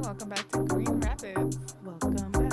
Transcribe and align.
welcome 0.00 0.28
back 0.28 0.48
to 0.48 0.58
Green 0.64 1.00
Rapids. 1.00 1.76
Welcome 1.84 2.32
back. 2.32 2.52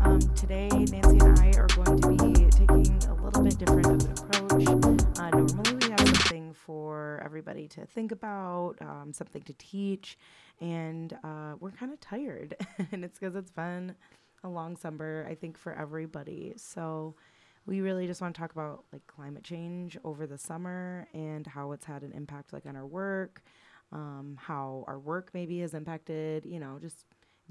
Um, 0.00 0.20
today, 0.34 0.68
Nancy 0.68 1.18
and 1.18 1.38
I 1.38 1.52
are 1.58 1.66
going 1.68 2.00
to 2.00 2.08
be 2.08 2.50
taking 2.50 3.02
a 3.08 3.14
little 3.22 3.42
bit 3.42 3.58
different 3.58 3.86
of 3.86 4.04
an 4.04 4.12
approach. 4.12 4.68
Uh, 5.18 5.30
normally, 5.30 5.74
we 5.76 5.90
have 5.90 6.06
something 6.16 6.54
for 6.54 7.20
everybody 7.24 7.68
to 7.68 7.84
think 7.86 8.12
about, 8.12 8.76
um, 8.80 9.12
something 9.12 9.42
to 9.42 9.52
teach, 9.54 10.16
and 10.60 11.12
uh, 11.22 11.54
we're 11.60 11.70
kind 11.72 11.92
of 11.92 12.00
tired. 12.00 12.56
and 12.92 13.04
it's 13.04 13.18
because 13.18 13.36
it's 13.36 13.50
been 13.50 13.94
a 14.42 14.48
long 14.48 14.76
summer, 14.76 15.26
I 15.28 15.34
think, 15.34 15.58
for 15.58 15.74
everybody. 15.74 16.54
So, 16.56 17.14
we 17.66 17.80
really 17.80 18.06
just 18.06 18.20
want 18.20 18.34
to 18.34 18.40
talk 18.40 18.52
about 18.52 18.84
like 18.92 19.06
climate 19.06 19.44
change 19.44 19.96
over 20.04 20.26
the 20.26 20.38
summer 20.38 21.06
and 21.14 21.46
how 21.46 21.72
it's 21.72 21.84
had 21.84 22.02
an 22.02 22.12
impact 22.12 22.52
like 22.52 22.66
on 22.66 22.76
our 22.76 22.86
work 22.86 23.42
um, 23.92 24.36
how 24.40 24.84
our 24.88 24.98
work 24.98 25.30
maybe 25.34 25.60
has 25.60 25.74
impacted 25.74 26.44
you 26.46 26.58
know 26.58 26.78
just 26.80 27.04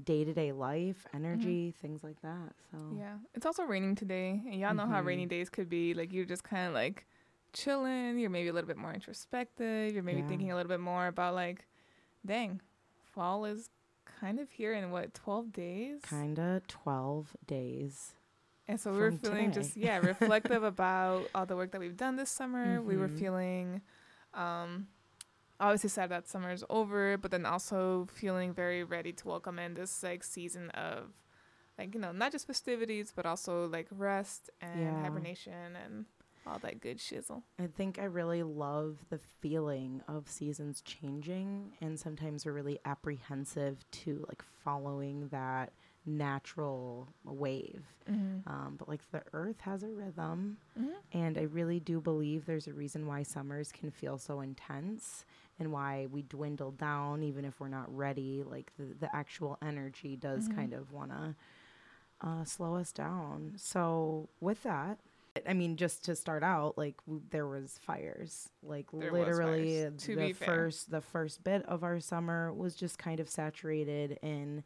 day-to-day 0.04 0.52
life 0.52 1.06
energy 1.14 1.72
things 1.80 2.02
like 2.02 2.20
that 2.22 2.52
so 2.70 2.78
Yeah, 2.98 3.16
it's 3.34 3.46
also 3.46 3.62
raining 3.64 3.94
today, 3.94 4.40
and 4.46 4.54
y'all 4.60 4.74
know 4.74 4.86
how 4.86 5.00
rainy 5.00 5.26
Mhm. 5.26 5.30
days 5.30 5.48
could 5.50 5.68
be. 5.68 5.94
Like 5.94 6.12
you're 6.12 6.24
just 6.24 6.42
kind 6.42 6.66
of 6.66 6.74
like 6.74 7.06
chilling. 7.52 8.18
You're 8.18 8.30
maybe 8.30 8.48
a 8.48 8.52
little 8.52 8.66
bit 8.66 8.76
more 8.78 8.92
introspective. 8.92 9.92
You're 9.94 10.02
maybe 10.02 10.20
Yeah. 10.22 10.28
thinking 10.28 10.50
a 10.50 10.56
little 10.56 10.68
bit 10.68 10.80
more 10.80 11.06
about 11.06 11.34
like, 11.34 11.66
dang, 12.26 12.60
fall 13.12 13.44
is 13.44 13.68
kind 14.20 14.40
of 14.40 14.50
here 14.50 14.72
in 14.72 14.90
what 14.90 15.14
12 15.14 15.52
days. 15.52 16.00
kind 16.02 16.38
of 16.38 16.66
12 16.66 17.36
days 17.46 18.14
And 18.68 18.80
so 18.80 18.92
we 18.92 18.98
were 19.00 19.10
feeling 19.12 19.50
today. 19.50 19.60
just 19.60 19.76
yeah 19.76 19.96
reflective 19.98 20.62
about 20.74 21.30
all 21.34 21.46
the 21.46 21.56
work 21.56 21.72
that 21.72 21.80
we've 21.80 21.96
done 21.96 22.16
this 22.16 22.30
summer. 22.30 22.80
We 22.82 22.96
were 22.96 23.08
Mhm. 23.08 23.18
feeling 23.18 23.80
um 24.34 24.86
obviously 25.60 25.90
sad 25.90 26.10
that 26.10 26.28
summer 26.28 26.50
is 26.50 26.64
over, 26.70 27.16
but 27.16 27.30
then 27.30 27.46
also 27.46 28.08
feeling 28.12 28.52
very 28.52 28.82
ready 28.84 29.12
to 29.12 29.28
welcome 29.28 29.58
in 29.58 29.74
this 29.74 30.02
like 30.02 30.24
season 30.24 30.70
of 30.70 31.10
like 31.78 31.94
you 31.94 32.00
know 32.00 32.12
not 32.12 32.32
just 32.32 32.46
festivities 32.46 33.12
but 33.14 33.26
also 33.26 33.66
like 33.68 33.88
rest 33.90 34.50
and 34.60 34.80
Yeah. 34.80 35.02
hibernation 35.02 35.76
and 35.84 36.06
all 36.46 36.58
that 36.58 36.80
good 36.80 36.98
shizzle. 36.98 37.42
I 37.58 37.66
think 37.68 37.98
I 38.00 38.04
really 38.04 38.42
love 38.42 38.98
the 39.10 39.20
feeling 39.40 40.02
of 40.08 40.28
seasons 40.28 40.80
changing, 40.82 41.72
and 41.80 41.98
sometimes 42.00 42.44
we're 42.44 42.52
really 42.52 42.80
apprehensive 42.84 43.84
to 44.02 44.24
like 44.28 44.42
following 44.64 45.28
that 45.28 45.72
natural 46.04 47.08
wave. 47.24 47.82
Mm-hmm. 48.10 48.48
Um, 48.48 48.74
but 48.78 48.88
like 48.88 49.00
the 49.12 49.22
earth 49.32 49.60
has 49.62 49.82
a 49.82 49.88
rhythm, 49.88 50.56
Mm-hmm. 50.78 50.90
and 51.12 51.38
I 51.38 51.42
really 51.42 51.78
do 51.80 52.00
believe 52.00 52.46
there's 52.46 52.66
a 52.66 52.72
reason 52.72 53.06
why 53.06 53.22
summers 53.22 53.70
can 53.72 53.90
feel 53.90 54.18
so 54.18 54.40
intense 54.40 55.24
and 55.58 55.70
why 55.72 56.06
we 56.10 56.22
dwindle 56.22 56.72
down 56.72 57.22
even 57.22 57.44
if 57.44 57.60
we're 57.60 57.68
not 57.68 57.94
ready. 57.94 58.42
Like 58.42 58.72
the, 58.78 58.94
the 59.00 59.14
actual 59.14 59.58
energy 59.62 60.16
does 60.16 60.48
Mhm. 60.48 60.54
kind 60.56 60.72
of 60.72 60.92
want 60.92 61.10
to 61.10 61.34
uh, 62.20 62.44
slow 62.44 62.76
us 62.76 62.92
down. 62.92 63.52
So 63.56 64.28
with 64.40 64.62
that, 64.62 64.98
I 65.48 65.54
mean, 65.54 65.76
just 65.76 66.04
to 66.04 66.14
start 66.14 66.42
out, 66.42 66.76
like 66.78 66.96
w- 67.06 67.22
there 67.30 67.46
was 67.46 67.78
fires, 67.82 68.48
like 68.62 68.86
There 68.92 69.10
literally 69.12 69.80
fires, 69.82 70.04
the 70.06 70.32
fair. 70.32 70.46
first 70.46 70.90
the 70.90 71.00
first 71.00 71.42
bit 71.44 71.64
of 71.66 71.82
our 71.82 72.00
summer 72.00 72.52
was 72.52 72.74
just 72.74 72.98
kind 72.98 73.18
of 73.18 73.28
saturated 73.28 74.18
in 74.22 74.62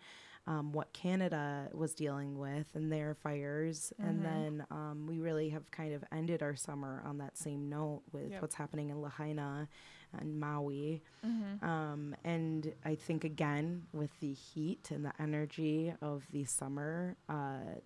um, 0.47 0.73
what 0.73 0.93
Canada 0.93 1.69
was 1.73 1.93
dealing 1.95 2.39
with 2.39 2.67
and 2.75 2.93
their 2.93 3.15
fires, 3.15 3.93
Mhm. 4.01 4.09
and 4.09 4.25
then 4.25 4.67
um, 4.71 5.07
we 5.07 5.19
really 5.19 5.49
have 5.51 5.71
kind 5.71 5.93
of 5.93 6.05
ended 6.13 6.43
our 6.43 6.55
summer 6.55 7.03
on 7.05 7.19
that 7.19 7.37
same 7.37 7.69
note 7.69 8.03
with 8.13 8.31
Yep. 8.31 8.43
what's 8.43 8.55
happening 8.55 8.91
in 8.91 9.01
Lahaina 9.03 9.69
and 10.13 10.39
Maui. 10.39 11.03
Mm-hmm. 11.25 11.65
Um, 11.65 12.15
and 12.23 12.73
I 12.85 12.95
think 12.95 13.25
again 13.25 13.87
with 13.93 14.19
the 14.21 14.33
heat 14.33 14.91
and 14.93 15.05
the 15.05 15.13
energy 15.21 15.93
of 16.01 16.27
the 16.31 16.45
summer, 16.45 17.17
uh, 17.29 17.81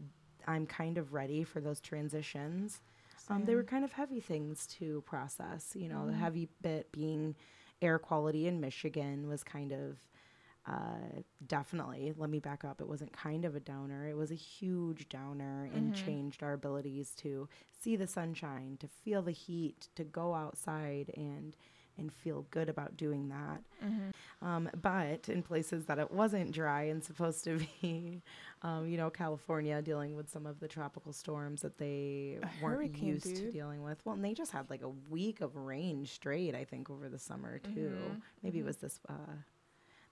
I'm 0.47 0.67
kind 0.67 0.99
of 0.99 1.13
ready 1.15 1.45
for 1.45 1.61
those 1.61 1.81
transitions. 1.81 2.83
Um, 3.29 3.45
they 3.45 3.55
were 3.55 3.63
kind 3.65 3.85
of 3.85 3.93
heavy 3.93 4.21
things 4.21 4.67
to 4.79 5.03
process. 5.03 5.75
You 5.77 5.89
know, 5.89 6.07
the 6.07 6.13
Mhm. 6.13 6.17
heavy 6.19 6.49
bit 6.63 6.91
being 6.93 7.37
air 7.81 7.99
quality 7.99 8.47
in 8.47 8.61
Michigan 8.61 9.29
was 9.29 9.43
kind 9.45 9.73
of 9.73 9.99
uh, 10.67 11.21
definitely. 11.47 12.13
Let 12.17 12.31
me 12.31 12.39
back 12.39 12.65
up. 12.65 12.81
It 12.81 12.89
wasn't 12.89 13.13
kind 13.13 13.45
of 13.45 13.55
a 13.57 13.61
downer. 13.61 14.07
It 14.09 14.17
was 14.17 14.31
a 14.31 14.35
huge 14.37 15.09
downer 15.09 15.69
and 15.75 15.93
Mhm. 15.93 16.05
changed 16.05 16.43
our 16.43 16.53
abilities 16.53 17.15
to 17.17 17.49
see 17.71 17.97
the 17.97 18.07
sunshine, 18.07 18.77
to 18.79 18.89
feel 18.89 19.23
the 19.23 19.33
heat, 19.33 19.89
to 19.97 20.05
go 20.05 20.35
outside 20.35 21.11
and 21.17 21.57
and 21.99 22.13
feel 22.15 22.47
good 22.51 22.71
about 22.71 22.97
doing 22.97 23.29
that. 23.29 23.63
Mm-hmm. 23.85 24.47
Um, 24.47 24.71
but 24.81 25.29
in 25.29 25.43
places 25.43 25.85
that 25.85 25.99
it 25.99 26.11
wasn't 26.11 26.51
dry 26.53 26.85
and 26.85 27.05
supposed 27.05 27.45
to 27.45 27.59
be, 27.83 28.23
um, 28.63 28.87
you 28.89 28.97
know, 28.97 29.11
California 29.11 29.83
dealing 29.83 30.15
with 30.17 30.31
some 30.31 30.47
of 30.47 30.61
the 30.61 30.69
tropical 30.69 31.13
storms 31.13 31.61
that 31.61 31.77
they 31.77 32.39
A 32.43 32.65
weren't 32.65 32.97
used 33.03 33.37
to 33.37 33.51
dealing 33.51 33.83
with. 33.83 34.01
Well, 34.07 34.15
and 34.15 34.25
they 34.25 34.33
just 34.33 34.53
had 34.53 34.71
like 34.71 34.81
a 34.83 34.89
week 34.89 35.43
of 35.43 35.57
rain 35.57 36.07
straight, 36.07 36.55
I 36.55 36.65
think, 36.65 36.89
over 36.89 37.11
the 37.11 37.19
summer 37.19 37.59
too. 37.59 37.93
Mhm. 37.93 38.23
Maybe 38.43 38.59
Mhm. 38.59 38.63
it 38.63 38.65
was 38.67 38.77
this 38.79 38.99
uh, 39.07 39.35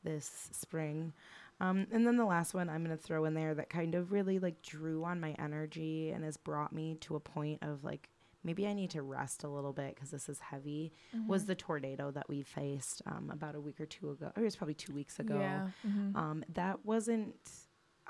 this 0.04 0.48
spring. 0.52 1.12
Um, 1.60 1.86
and 1.90 2.06
then 2.06 2.16
the 2.16 2.24
last 2.24 2.54
one 2.54 2.68
I'm 2.68 2.84
going 2.84 2.96
to 2.96 3.02
throw 3.02 3.24
in 3.24 3.34
there 3.34 3.54
that 3.54 3.68
kind 3.68 3.94
of 3.96 4.12
really 4.12 4.38
like 4.38 4.62
drew 4.62 5.04
on 5.04 5.20
my 5.20 5.34
energy 5.38 6.10
and 6.10 6.22
has 6.24 6.36
brought 6.36 6.72
me 6.72 6.96
to 7.00 7.16
a 7.16 7.20
point 7.20 7.62
of 7.62 7.82
like 7.82 8.08
maybe 8.44 8.66
I 8.68 8.72
need 8.72 8.90
to 8.90 9.02
rest 9.02 9.42
a 9.42 9.48
little 9.48 9.72
bit 9.72 9.96
because 9.96 10.12
this 10.12 10.28
is 10.28 10.38
heavy. 10.38 10.92
Was 11.26 11.42
Mhm. 11.42 11.46
the 11.48 11.54
tornado 11.56 12.10
that 12.12 12.28
we 12.28 12.42
faced 12.42 13.02
um, 13.06 13.30
about 13.32 13.56
a 13.56 13.60
week 13.60 13.80
or 13.80 13.86
two 13.86 14.10
ago? 14.10 14.30
Or 14.36 14.42
it 14.42 14.44
was 14.44 14.54
probably 14.56 14.74
two 14.74 14.94
weeks 14.94 15.18
ago. 15.18 15.38
Yeah. 15.40 15.68
Mhm. 15.84 16.14
Um, 16.16 16.44
that 16.54 16.84
wasn't 16.84 17.34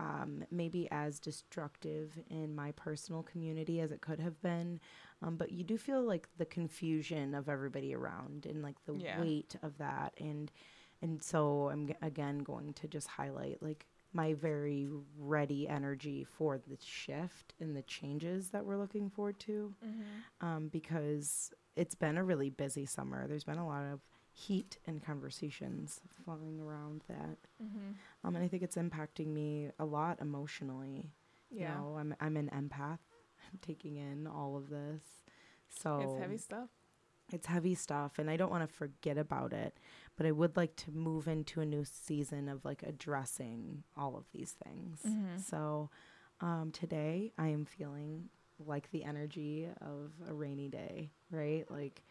um, 0.01 0.45
maybe 0.53 0.87
as 0.93 1.19
destructive 1.19 2.17
in 2.31 2.55
my 2.55 2.71
personal 2.73 3.25
community 3.25 3.81
as 3.81 3.91
it 3.91 4.01
could 4.01 4.21
have 4.21 4.41
been. 4.41 4.79
Um, 5.23 5.37
but 5.37 5.51
you 5.51 5.65
do 5.65 5.77
feel 5.77 6.03
like 6.05 6.29
the 6.37 6.45
confusion 6.47 7.35
of 7.35 7.49
everybody 7.49 7.93
around 7.95 8.47
and 8.47 8.63
like 8.63 8.77
the 8.85 8.95
Yeah. 8.95 9.21
weight 9.21 9.57
of 9.63 9.77
that. 9.79 10.15
And 10.21 10.53
and 11.03 11.23
so 11.23 11.69
I'm 11.71 11.87
g- 11.89 11.95
again 12.03 12.39
going 12.39 12.73
to 12.75 12.89
just 12.89 13.07
highlight 13.09 13.63
like 13.63 13.87
my 14.13 14.35
very 14.35 14.89
ready 15.19 15.69
energy 15.69 16.25
for 16.25 16.59
the 16.59 16.77
shift 16.83 17.55
and 17.61 17.77
the 17.77 17.83
changes 17.83 18.51
that 18.51 18.65
we're 18.65 18.79
looking 18.79 19.11
forward 19.11 19.39
to 19.41 19.75
Mhm. 19.85 20.05
um, 20.47 20.69
because 20.69 21.53
it's 21.77 21.95
been 21.95 22.17
a 22.17 22.25
really 22.25 22.51
busy 22.51 22.87
summer. 22.87 23.27
There's 23.29 23.45
been 23.45 23.59
a 23.59 23.67
lot 23.67 23.85
of 23.85 24.01
heat 24.33 24.79
and 24.87 25.03
conversations 25.03 26.01
flowing 26.25 26.59
around 26.61 27.03
that. 27.09 27.39
Mhm. 27.63 27.95
Um, 28.25 28.35
and 28.37 28.39
I 28.45 28.49
think 28.49 28.63
it's 28.63 28.77
impacting 28.77 29.27
me 29.29 29.71
a 29.79 29.85
lot 29.85 30.21
emotionally. 30.21 31.13
Yeah. 31.51 31.75
You 31.75 31.81
know, 31.81 31.97
I'm 31.99 32.15
I'm 32.21 32.37
an 32.37 32.49
empath. 32.51 32.99
I'm 33.53 33.59
taking 33.61 33.97
in 33.97 34.27
all 34.27 34.57
of 34.57 34.69
this. 34.71 35.03
So 35.69 36.01
It's 36.01 36.15
heavy 36.19 36.39
stuff. 36.39 36.71
It's 37.33 37.47
heavy 37.47 37.75
stuff 37.75 38.19
and 38.19 38.31
I 38.31 38.37
don't 38.37 38.51
want 38.51 38.69
to 38.69 38.75
forget 38.75 39.19
about 39.19 39.53
it, 39.53 39.77
but 40.17 40.27
I 40.27 40.33
would 40.33 40.57
like 40.57 40.77
to 40.77 40.91
move 40.91 41.29
into 41.29 41.61
a 41.61 41.67
new 41.67 41.85
season 41.85 42.49
of 42.49 42.65
like 42.65 42.83
addressing 42.83 43.85
all 43.97 44.17
of 44.17 44.25
these 44.33 44.53
things. 44.65 45.03
Mhm. 45.07 45.41
So 45.41 45.91
um, 46.41 46.71
today 46.73 47.33
I 47.37 47.49
am 47.49 47.65
feeling 47.65 48.31
like 48.59 48.91
the 48.91 49.05
energy 49.05 49.69
of 49.81 50.13
a 50.29 50.33
rainy 50.35 50.69
day, 50.69 51.11
right? 51.31 51.71
Like 51.71 52.03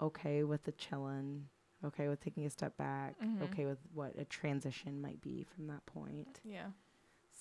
okay 0.00 0.42
with 0.44 0.64
the 0.64 0.72
chillin', 0.72 1.44
okay 1.84 2.08
with 2.08 2.20
taking 2.20 2.44
a 2.46 2.50
step 2.50 2.76
back, 2.76 3.18
Mhm. 3.20 3.42
okay 3.42 3.66
with 3.66 3.78
what 3.92 4.16
a 4.18 4.24
transition 4.24 5.00
might 5.00 5.20
be 5.20 5.44
from 5.44 5.66
that 5.68 5.84
point. 5.86 6.40
Yeah. 6.44 6.70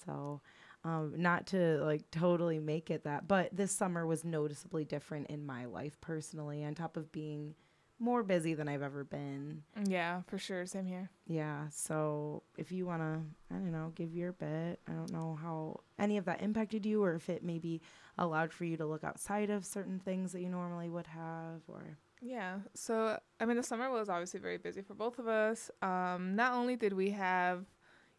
So, 0.05 0.41
um, 0.83 1.13
not 1.17 1.47
to 1.47 1.83
like 1.83 2.09
totally 2.11 2.59
make 2.59 2.89
it 2.89 3.03
that, 3.03 3.27
but 3.27 3.55
this 3.55 3.71
summer 3.71 4.05
was 4.05 4.23
noticeably 4.23 4.83
different 4.83 5.27
in 5.27 5.45
my 5.45 5.65
life 5.65 5.99
personally, 6.01 6.63
on 6.63 6.73
top 6.73 6.97
of 6.97 7.11
being 7.11 7.55
more 7.99 8.23
busy 8.23 8.55
than 8.55 8.67
I've 8.67 8.81
ever 8.81 9.03
been. 9.03 9.61
Yeah, 9.85 10.23
for 10.25 10.39
sure. 10.39 10.65
Same 10.65 10.87
here. 10.87 11.11
Yeah. 11.27 11.67
So, 11.69 12.41
if 12.57 12.71
you 12.71 12.87
want 12.87 13.01
to, 13.01 13.19
I 13.53 13.59
don't 13.59 13.71
know, 13.71 13.91
give 13.95 14.15
your 14.15 14.31
bit, 14.31 14.79
I 14.87 14.93
don't 14.93 15.11
know 15.11 15.37
how 15.39 15.81
any 15.99 16.17
of 16.17 16.25
that 16.25 16.41
impacted 16.41 16.85
you 16.85 17.03
or 17.03 17.13
if 17.13 17.29
it 17.29 17.43
maybe 17.43 17.81
allowed 18.17 18.51
for 18.51 18.65
you 18.65 18.75
to 18.77 18.85
look 18.85 19.03
outside 19.03 19.51
of 19.51 19.65
certain 19.65 19.99
things 19.99 20.31
that 20.31 20.41
you 20.41 20.49
normally 20.49 20.89
would 20.89 21.07
have 21.07 21.61
or. 21.67 21.97
Yeah. 22.21 22.59
So, 22.73 23.19
I 23.39 23.45
mean, 23.45 23.57
the 23.57 23.63
summer 23.63 23.89
was 23.91 24.09
obviously 24.09 24.39
very 24.39 24.57
busy 24.57 24.81
for 24.81 24.93
both 24.93 25.19
of 25.19 25.27
us. 25.27 25.69
Um, 25.81 26.35
not 26.35 26.53
only 26.53 26.75
did 26.75 26.93
we 26.93 27.11
have, 27.11 27.65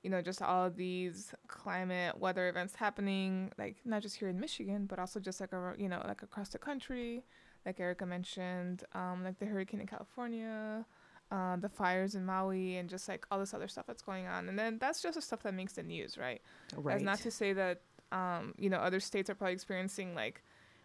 you 0.02 0.10
know, 0.10 0.20
just 0.20 0.42
all 0.42 0.66
of 0.66 0.76
these 0.76 1.34
climate 1.48 2.18
weather 2.18 2.48
events 2.48 2.74
happening, 2.74 3.52
like 3.58 3.76
not 3.84 4.02
just 4.02 4.16
here 4.16 4.28
in 4.28 4.38
Michigan, 4.40 4.86
but 4.86 4.98
also 4.98 5.20
just 5.20 5.40
like, 5.40 5.52
a, 5.52 5.74
you 5.78 5.88
know, 5.88 6.02
like 6.06 6.22
across 6.22 6.48
the 6.48 6.58
country, 6.58 7.24
like 7.64 7.78
Erica 7.78 8.04
mentioned, 8.04 8.84
um, 8.94 9.22
like 9.24 9.38
the 9.38 9.46
hurricane 9.46 9.80
in 9.80 9.86
California, 9.86 10.84
uh, 11.30 11.56
the 11.56 11.68
fires 11.68 12.14
in 12.14 12.24
Maui, 12.26 12.76
and 12.76 12.88
just 12.90 13.08
like 13.08 13.26
all 13.30 13.38
this 13.38 13.54
other 13.54 13.68
stuff 13.68 13.86
that's 13.86 14.02
going 14.02 14.26
on. 14.26 14.48
And 14.48 14.58
then 14.58 14.78
that's 14.78 15.00
just 15.00 15.14
the 15.14 15.22
stuff 15.22 15.42
that 15.44 15.54
makes 15.54 15.74
the 15.74 15.82
news, 15.82 16.18
right? 16.18 16.42
Right. 16.76 16.94
That's 16.94 17.04
not 17.04 17.18
to 17.20 17.30
say 17.30 17.52
that 17.52 17.82
um, 18.12 18.54
you 18.58 18.68
know 18.68 18.78
other 18.78 19.00
states 19.00 19.30
are 19.30 19.34
probably 19.34 19.54
experiencing 19.54 20.14
like 20.14 20.42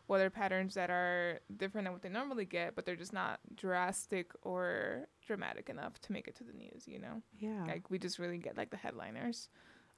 weather 0.07 0.29
patterns 0.29 0.73
that 0.75 0.89
are 0.89 1.39
different 1.57 1.85
than 1.85 1.93
what 1.93 2.01
they 2.01 2.09
normally 2.09 2.45
get, 2.45 2.75
but 2.75 2.85
they're 2.85 2.95
just 2.95 3.13
not 3.13 3.39
drastic 3.55 4.31
or 4.43 5.07
dramatic 5.25 5.69
enough 5.69 5.99
to 6.01 6.11
make 6.13 6.27
it 6.27 6.35
to 6.37 6.43
the 6.43 6.53
news, 6.53 6.87
you 6.87 6.99
know? 6.99 7.21
Yeah. 7.37 7.65
Like 7.67 7.89
we 7.89 7.99
just 7.99 8.17
really 8.17 8.37
get 8.37 8.55
like 8.57 8.69
the 8.69 8.77
headliners. 8.77 9.49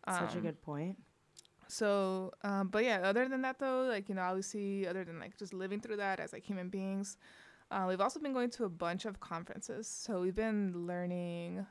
Such 0.08 0.34
a 0.34 0.38
Um, 0.38 0.42
good 0.42 0.62
point. 0.62 0.98
So, 1.68 2.32
um, 2.44 2.70
but 2.70 2.84
yeah, 2.84 3.02
other 3.04 3.30
than 3.30 3.44
that 3.44 3.60
though, 3.60 3.84
like, 3.84 4.10
you 4.10 4.16
know, 4.16 4.24
obviously, 4.24 4.88
other 4.88 5.04
than 5.04 5.20
like 5.20 5.38
just 5.38 5.54
living 5.54 5.80
through 5.80 5.98
that 5.98 6.20
as 6.20 6.34
like 6.34 6.44
human 6.44 6.70
beings, 6.70 7.18
uh, 7.70 7.86
we've 7.88 8.02
also 8.02 8.20
been 8.20 8.34
going 8.34 8.50
to 8.52 8.64
a 8.66 8.70
bunch 8.70 9.06
of 9.06 9.20
conferences. 9.20 9.88
So 9.88 10.22
we've 10.22 10.36
been 10.36 10.88
learning 10.88 11.68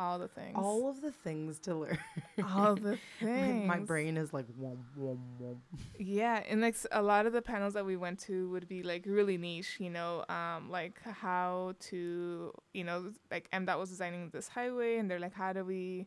all 0.00 0.18
the 0.18 0.28
things. 0.28 0.54
All 0.56 0.88
of 0.88 1.00
the 1.02 1.12
things 1.12 1.58
to 1.60 1.74
learn. 1.74 1.98
all 2.42 2.74
the 2.88 2.98
things. 3.20 3.66
My 3.66 3.78
brain 3.78 4.16
is 4.16 4.32
like 4.32 4.46
wom, 4.56 4.78
wom, 4.96 5.18
wom. 5.38 5.60
Yeah, 5.98 6.42
and 6.48 6.60
like 6.62 6.76
a 6.90 7.02
lot 7.02 7.26
of 7.26 7.32
the 7.32 7.42
panels 7.42 7.74
that 7.74 7.84
we 7.84 7.96
went 7.96 8.18
to 8.20 8.48
would 8.50 8.66
be 8.66 8.82
like 8.82 9.04
really 9.06 9.36
niche, 9.36 9.76
you 9.78 9.90
know, 9.90 10.24
um, 10.28 10.70
like 10.70 11.00
how 11.02 11.74
to, 11.90 12.52
you 12.72 12.84
know, 12.84 13.12
like 13.30 13.48
M 13.52 13.66
MDOT 13.66 13.78
was 13.78 13.90
designing 13.90 14.30
this 14.30 14.48
highway, 14.48 14.96
and 14.96 15.10
they're 15.10 15.20
like, 15.20 15.34
how 15.34 15.52
do 15.52 15.64
we 15.64 16.06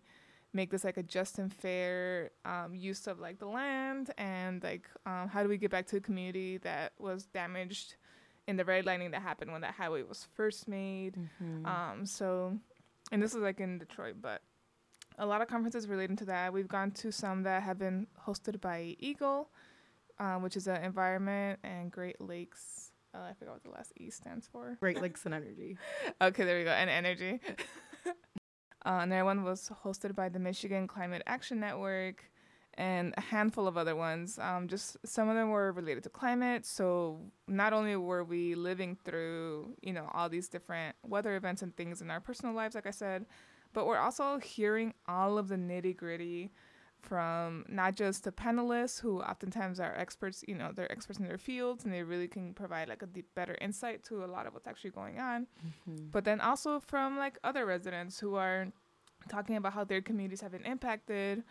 make 0.53 0.71
this 0.71 0.83
like 0.83 0.97
a 0.97 1.03
just 1.03 1.37
and 1.39 1.53
fair 1.53 2.31
um, 2.45 2.73
use 2.73 3.05
of 3.07 3.19
like 3.19 3.37
the 3.37 3.47
land, 3.47 4.11
and 4.17 4.63
like 4.63 4.89
um, 5.05 5.27
how 5.29 5.43
do 5.43 5.49
we 5.49 5.57
get 5.57 5.69
back 5.69 5.85
to 5.87 5.95
the 5.95 6.01
community 6.01 6.57
that 6.57 6.93
was 6.97 7.25
damaged 7.27 7.95
in 8.47 8.57
the 8.57 8.63
redlining 8.63 9.11
that 9.11 9.21
happened 9.21 9.51
when 9.51 9.61
that 9.61 9.73
highway 9.75 10.03
was 10.03 10.27
first 10.35 10.67
made. 10.67 11.15
Mhm. 11.41 11.65
Um, 11.65 12.05
so, 12.05 12.57
and 13.13 13.21
this 13.21 13.35
is 13.35 13.41
like 13.41 13.59
in 13.59 13.77
Detroit, 13.77 14.15
but 14.19 14.41
a 15.19 15.25
lot 15.25 15.41
of 15.41 15.47
conferences 15.47 15.87
relating 15.87 16.15
to 16.17 16.25
that. 16.25 16.51
We've 16.51 16.67
gone 16.67 16.89
to 16.91 17.11
some 17.11 17.43
that 17.43 17.61
have 17.61 17.77
been 17.77 18.07
hosted 18.25 18.59
by 18.59 18.95
EGLE, 18.99 19.47
um, 20.19 20.41
which 20.41 20.57
is 20.57 20.67
an 20.67 20.83
environment 20.83 21.59
and 21.63 21.91
Great 21.91 22.19
Lakes. 22.19 22.91
Uh, 23.13 23.19
I 23.29 23.33
forgot 23.33 23.53
what 23.53 23.63
the 23.63 23.69
last 23.69 23.93
E 23.97 24.09
stands 24.09 24.47
for. 24.47 24.77
Great 24.79 24.99
Lakes 25.01 25.25
and 25.25 25.33
Energy. 25.35 25.77
Okay, 26.19 26.43
there 26.43 26.57
we 26.57 26.63
go. 26.63 26.71
And 26.71 26.89
energy. 26.89 27.39
uh, 28.07 28.11
another 28.83 29.25
one 29.25 29.43
was 29.43 29.69
hosted 29.85 30.15
by 30.15 30.27
the 30.29 30.39
Michigan 30.39 30.87
Climate 30.87 31.21
Action 31.27 31.59
Network 31.59 32.25
and 32.77 33.13
a 33.17 33.21
handful 33.21 33.67
of 33.67 33.77
other 33.77 33.95
ones. 33.95 34.39
Um, 34.39 34.67
just 34.67 34.97
some 35.05 35.29
of 35.29 35.35
them 35.35 35.49
were 35.49 35.71
related 35.71 36.03
to 36.03 36.09
climate. 36.09 36.65
So 36.65 37.21
not 37.47 37.71
only 37.73 37.95
were 37.95 38.23
we 38.23 38.55
living 38.55 38.97
through, 39.03 39.75
you 39.81 39.93
know, 39.93 40.09
all 40.13 40.29
these 40.29 40.47
different 40.49 40.95
weather 41.03 41.35
events 41.35 41.61
and 41.61 41.75
things 41.75 42.01
in 42.01 42.09
our 42.09 42.19
personal 42.19 42.53
lives, 42.55 42.75
like 42.75 42.87
I 42.87 42.91
said, 42.91 43.25
but 43.73 43.85
we're 43.85 43.97
also 43.97 44.39
hearing 44.39 44.93
all 45.07 45.37
of 45.37 45.47
the 45.49 45.55
nitty 45.55 45.95
gritty 45.95 46.51
from 47.01 47.65
not 47.67 47.95
just 47.95 48.23
the 48.23 48.31
panelists 48.31 49.01
who 49.01 49.21
oftentimes 49.21 49.79
are 49.79 49.93
experts, 49.95 50.43
you 50.47 50.55
know, 50.55 50.71
they're 50.73 50.89
experts 50.91 51.19
in 51.19 51.27
their 51.27 51.37
fields 51.37 51.83
and 51.83 51.93
they 51.93 52.01
really 52.01 52.27
can 52.29 52.53
provide 52.53 52.87
like 52.87 53.01
a 53.01 53.05
deep, 53.05 53.27
better 53.35 53.57
insight 53.59 54.03
to 54.05 54.23
a 54.23 54.27
lot 54.27 54.47
of 54.47 54.53
what's 54.53 54.67
actually 54.67 54.91
going 54.91 55.19
on 55.19 55.47
Mhm. 55.89 56.11
but 56.11 56.23
then 56.23 56.39
also 56.39 56.79
from 56.79 57.17
like 57.17 57.37
other 57.43 57.65
residents 57.65 58.19
who 58.19 58.35
are 58.35 58.67
talking 59.27 59.55
about 59.57 59.73
how 59.73 59.83
their 59.83 60.01
communities 60.01 60.41
have 60.41 60.51
been 60.53 60.65
impacted 60.65 61.43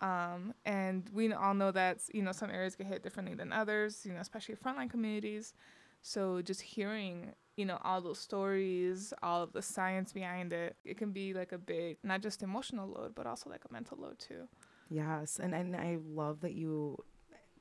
um, 0.00 0.54
and 0.64 1.08
we 1.12 1.32
all 1.32 1.54
know 1.54 1.70
that 1.70 1.98
you 2.12 2.22
know 2.22 2.32
some 2.32 2.50
areas 2.50 2.74
get 2.74 2.86
hit 2.86 3.02
differently 3.02 3.34
than 3.34 3.52
others 3.52 4.04
you 4.04 4.12
know 4.12 4.20
especially 4.20 4.54
frontline 4.54 4.90
communities. 4.90 5.54
So 6.02 6.42
just 6.42 6.60
hearing 6.60 7.32
you 7.56 7.64
know 7.64 7.78
all 7.84 8.00
those 8.00 8.18
stories 8.18 9.12
all 9.22 9.42
of 9.42 9.52
the 9.52 9.62
science 9.62 10.12
behind 10.12 10.52
it 10.52 10.76
it 10.84 10.98
can 10.98 11.12
be 11.12 11.32
like 11.32 11.52
a 11.52 11.58
big 11.58 11.98
not 12.02 12.20
just 12.20 12.42
emotional 12.42 12.88
load 12.88 13.14
but 13.14 13.26
also 13.26 13.48
like 13.48 13.62
a 13.68 13.72
mental 13.72 13.98
load 13.98 14.18
too. 14.18 14.48
Yes, 14.90 15.38
and 15.38 15.54
and 15.54 15.76
I 15.76 15.98
love 16.04 16.40
that 16.40 16.54
you 16.54 16.98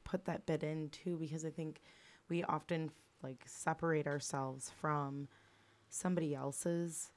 put 0.04 0.26
that 0.26 0.46
bit 0.46 0.64
in 0.64 0.90
too 0.90 1.18
because 1.18 1.46
I 1.46 1.50
think 1.50 1.82
we 2.30 2.44
often 2.44 2.92
like 3.22 3.44
separate 3.46 4.08
ourselves 4.08 4.72
from 4.82 5.28
somebody 5.90 6.36
else's 6.36 7.12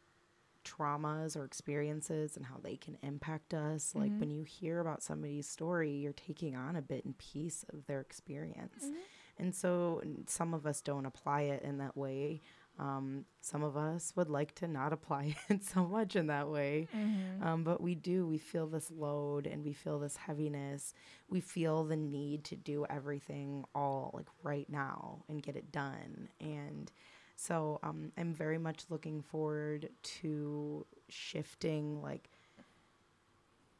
traumas 0.66 1.36
or 1.36 1.44
experiences 1.44 2.36
and 2.36 2.44
how 2.46 2.58
they 2.62 2.76
can 2.76 2.98
impact 3.02 3.54
us. 3.54 3.94
Like 3.94 4.12
Mhm. 4.12 4.20
when 4.20 4.30
you 4.30 4.42
hear 4.42 4.80
about 4.80 5.02
somebody's 5.02 5.48
story, 5.48 5.92
you're 5.92 6.12
taking 6.12 6.56
on 6.56 6.76
a 6.76 6.82
bit 6.82 7.04
and 7.04 7.16
piece 7.18 7.64
of 7.70 7.86
their 7.86 8.00
experience. 8.00 8.84
And 9.38 9.54
so 9.54 10.02
some 10.26 10.54
of 10.54 10.66
us 10.66 10.80
don't 10.80 11.04
apply 11.06 11.42
it 11.42 11.62
in 11.62 11.78
that 11.78 11.96
way. 11.96 12.40
Um, 12.78 13.24
some 13.40 13.62
of 13.62 13.74
us 13.76 14.14
would 14.16 14.28
like 14.28 14.54
to 14.56 14.66
not 14.68 14.92
apply 14.98 15.36
it 15.48 15.62
so 15.64 15.86
much 15.86 16.14
in 16.16 16.26
that 16.26 16.48
way. 16.48 16.88
Mhm. 16.94 17.42
Um, 17.42 17.64
but 17.64 17.80
we 17.80 17.94
do, 17.94 18.26
we 18.26 18.38
feel 18.38 18.66
this 18.66 18.90
load 18.90 19.46
and 19.46 19.64
we 19.64 19.72
feel 19.72 19.98
this 19.98 20.16
heaviness. 20.16 20.92
We 21.28 21.40
feel 21.40 21.84
the 21.84 21.96
need 21.96 22.44
to 22.44 22.56
do 22.56 22.84
everything 22.88 23.64
all 23.74 24.10
like 24.14 24.28
right 24.42 24.68
now 24.70 25.24
and 25.28 25.42
get 25.42 25.56
it 25.56 25.70
done. 25.72 26.28
And 26.40 26.90
so 27.36 27.80
um, 27.82 28.12
I'm 28.18 28.34
very 28.34 28.58
much 28.58 28.84
looking 28.90 29.22
forward 29.22 29.90
to 30.20 30.86
shifting 31.08 32.02
like 32.02 32.30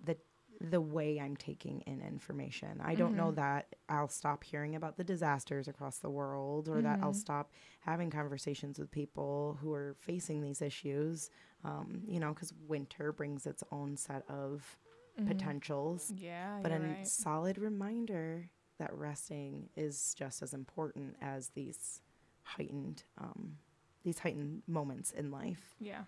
the 0.04 0.16
the 0.60 0.80
way 0.80 1.20
I'm 1.20 1.36
taking 1.36 1.80
in 1.82 2.00
information. 2.00 2.80
I 2.82 2.94
don't 2.94 3.14
know 3.16 3.30
Mhm. 3.30 3.32
that 3.32 3.74
I'll 3.88 4.08
stop 4.08 4.42
hearing 4.44 4.74
about 4.74 4.96
the 4.96 5.04
disasters 5.04 5.68
across 5.68 5.98
the 5.98 6.10
world 6.10 6.68
or 6.68 6.80
that 6.82 6.98
I'll 7.02 7.12
Mhm. 7.12 7.14
stop 7.14 7.52
having 7.80 8.10
conversations 8.10 8.78
with 8.78 8.90
people 8.90 9.58
who 9.60 9.72
are 9.74 9.96
facing 10.00 10.40
these 10.42 10.62
issues. 10.62 11.30
Um, 11.64 12.02
you 12.08 12.20
know, 12.20 12.30
because 12.32 12.54
winter 12.68 13.12
brings 13.12 13.46
its 13.46 13.64
own 13.72 13.96
set 13.96 14.24
of 14.30 14.78
Mhm. 15.18 15.26
potentials, 15.26 16.14
yeah 16.16 16.60
but 16.62 16.72
a 16.72 16.80
right. 16.80 17.00
solid 17.02 17.58
reminder 17.58 18.50
that 18.78 18.94
resting 18.94 19.68
is 19.76 20.14
just 20.14 20.42
as 20.42 20.54
important 20.54 21.16
as 21.20 21.48
these 21.50 22.00
heightened 22.46 23.02
um, 23.18 23.58
these 24.04 24.18
heightened 24.20 24.62
moments 24.68 25.10
in 25.10 25.30
life. 25.30 25.74
yeah 25.80 26.04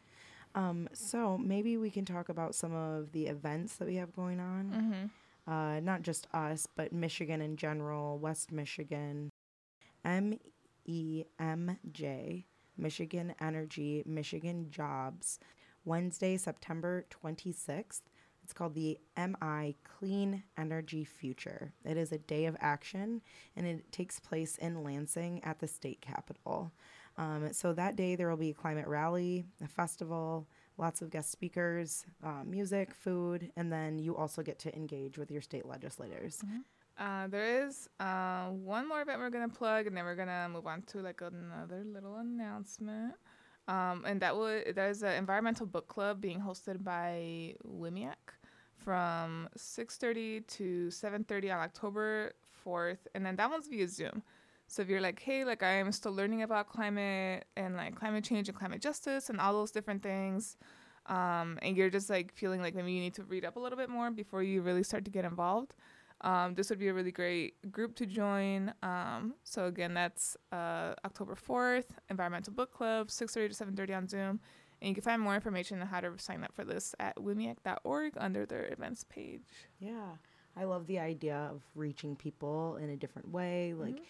Um, 0.55 0.89
so 0.93 1.37
maybe 1.37 1.77
we 1.77 1.91
can 1.91 2.05
talk 2.05 2.29
about 2.29 2.55
some 2.55 2.73
of 2.75 3.13
the 3.13 3.27
events 3.27 3.77
that 3.77 3.89
we 3.89 3.97
have 3.97 4.15
going 4.15 4.41
on. 4.41 4.65
mm-hmm. 4.71 5.07
Uh, 5.53 5.81
not 5.81 6.03
just 6.03 6.27
us, 6.35 6.67
but 6.77 6.93
Michigan 6.93 7.41
in 7.41 7.57
general, 7.57 8.19
West 8.19 8.53
Michigan, 8.53 9.31
M 10.05 10.39
E 10.85 11.25
M 11.39 11.79
J, 11.91 12.45
Michigan 12.77 13.35
Energy, 13.41 14.03
Michigan 14.07 14.67
Jobs, 14.71 15.39
Wednesday, 15.87 16.37
September 16.37 17.07
26th. 17.11 18.03
It's 18.49 18.55
called 18.55 18.75
the 18.75 18.99
MI 19.15 19.77
Clean 19.85 20.43
Energy 20.57 21.05
Future. 21.05 21.75
It 21.85 21.99
is 21.99 22.13
a 22.13 22.19
day 22.19 22.47
of 22.47 22.57
action 22.61 23.21
and 23.55 23.67
it 23.67 23.93
takes 23.93 24.19
place 24.19 24.57
in 24.57 24.83
Lansing 24.83 25.45
at 25.45 25.59
the 25.59 25.69
state 25.69 26.01
capitol. 26.01 26.73
Um, 27.19 27.53
so 27.53 27.75
that 27.75 27.95
day 27.95 28.17
there 28.17 28.31
will 28.31 28.39
be 28.39 28.49
a 28.49 28.55
climate 28.55 28.87
rally, 28.87 29.45
a 29.63 29.69
festival, 29.69 30.49
lots 30.79 31.03
of 31.03 31.11
guest 31.11 31.31
speakers, 31.31 32.07
uh, 32.25 32.43
music, 32.43 32.95
food, 32.95 33.53
and 33.55 33.71
then 33.71 33.99
you 33.99 34.17
also 34.17 34.41
get 34.41 34.59
to 34.61 34.75
engage 34.75 35.19
with 35.19 35.31
your 35.31 35.43
state 35.43 35.67
legislators. 35.67 36.43
Uh, 36.97 37.27
there 37.27 37.67
is 37.67 37.87
uh, 38.01 38.47
one 38.47 38.89
more 38.89 39.03
event 39.03 39.19
we're 39.19 39.29
gonna 39.29 39.51
plug, 39.51 39.87
and 39.87 39.95
then 39.95 40.07
we're 40.07 40.17
gonna 40.17 40.49
move 40.49 40.67
on 40.67 40.81
to 40.85 41.03
like 41.03 41.21
another 41.21 41.85
little 41.85 42.17
announcement. 42.17 43.13
Um, 43.69 44.05
and 44.07 44.23
that 44.23 44.35
would 44.35 44.75
there's 44.75 45.03
an 45.03 45.13
environmental 45.13 45.67
book 45.67 45.87
club 45.89 46.23
being 46.23 46.41
hosted 46.41 46.83
by 46.83 47.55
WMEAC 47.67 48.17
from 48.89 49.51
6:30 49.55 50.47
to 50.47 50.91
7:30 50.91 51.51
on 51.51 51.61
October 51.61 52.33
4th, 52.65 53.07
and 53.15 53.27
then 53.27 53.37
that 53.37 53.51
one's 53.51 53.69
via 53.69 53.87
Zoom. 53.87 54.23
So 54.67 54.81
if 54.81 54.89
you're 54.89 55.03
like, 55.03 55.21
hey, 55.21 55.45
like 55.45 55.63
I 55.63 55.73
am 55.73 55.93
still 55.93 56.15
learning 56.15 56.43
about 56.43 56.71
climate 56.71 57.45
and 57.55 57.77
like 57.77 57.95
climate 57.95 58.25
change 58.25 58.49
and 58.49 58.57
climate 58.57 58.81
justice 58.81 59.29
and 59.29 59.41
all 59.43 59.53
those 59.53 59.73
different 59.73 60.03
things, 60.03 60.57
um, 61.05 61.59
and 61.61 61.77
you're 61.77 61.91
just 61.91 62.09
like 62.09 62.33
feeling 62.33 62.63
like 62.63 62.75
maybe 62.75 62.93
you 62.93 63.03
need 63.03 63.13
to 63.17 63.25
read 63.25 63.45
up 63.45 63.57
a 63.57 63.61
little 63.61 63.77
bit 63.77 63.91
more 63.91 64.11
before 64.11 64.43
you 64.43 64.63
really 64.63 64.83
start 64.83 65.05
to 65.05 65.11
get 65.11 65.27
involved, 65.27 65.75
um, 66.23 66.55
this 66.55 66.71
would 66.71 66.79
be 66.79 66.89
a 66.89 66.95
really 66.95 67.13
great 67.13 67.71
group 67.71 67.95
to 67.97 68.07
join. 68.07 68.73
Um, 68.83 69.35
so 69.45 69.67
again, 69.67 69.93
that's 69.93 70.35
uh, 70.51 70.95
October 71.05 71.35
4th, 71.35 71.91
Environmental 72.09 72.55
Book 72.55 72.73
Club, 72.73 73.09
6.30 73.09 73.55
to 73.55 73.65
7.30 73.67 73.97
on 73.99 74.09
Zoom. 74.09 74.41
And 74.81 74.89
you 74.89 74.95
can 74.95 75.03
find 75.03 75.21
more 75.21 75.35
information 75.35 75.81
on 75.81 75.87
how 75.89 76.01
to 76.01 76.13
sign 76.19 76.45
up 76.45 76.55
for 76.55 76.65
this 76.65 76.95
at 77.01 77.17
wmeac.org 77.17 78.13
under 78.17 78.47
their 78.47 78.73
events 78.73 79.05
page. 79.05 79.43
Yeah. 79.81 80.13
I 80.57 80.65
love 80.65 80.87
the 80.87 80.99
idea 80.99 81.37
of 81.53 81.63
reaching 81.75 82.17
people 82.17 82.77
in 82.77 82.91
a 82.91 82.97
different 82.97 83.29
way. 83.31 83.75
Like, 83.75 83.97
Mhm. 83.97 84.03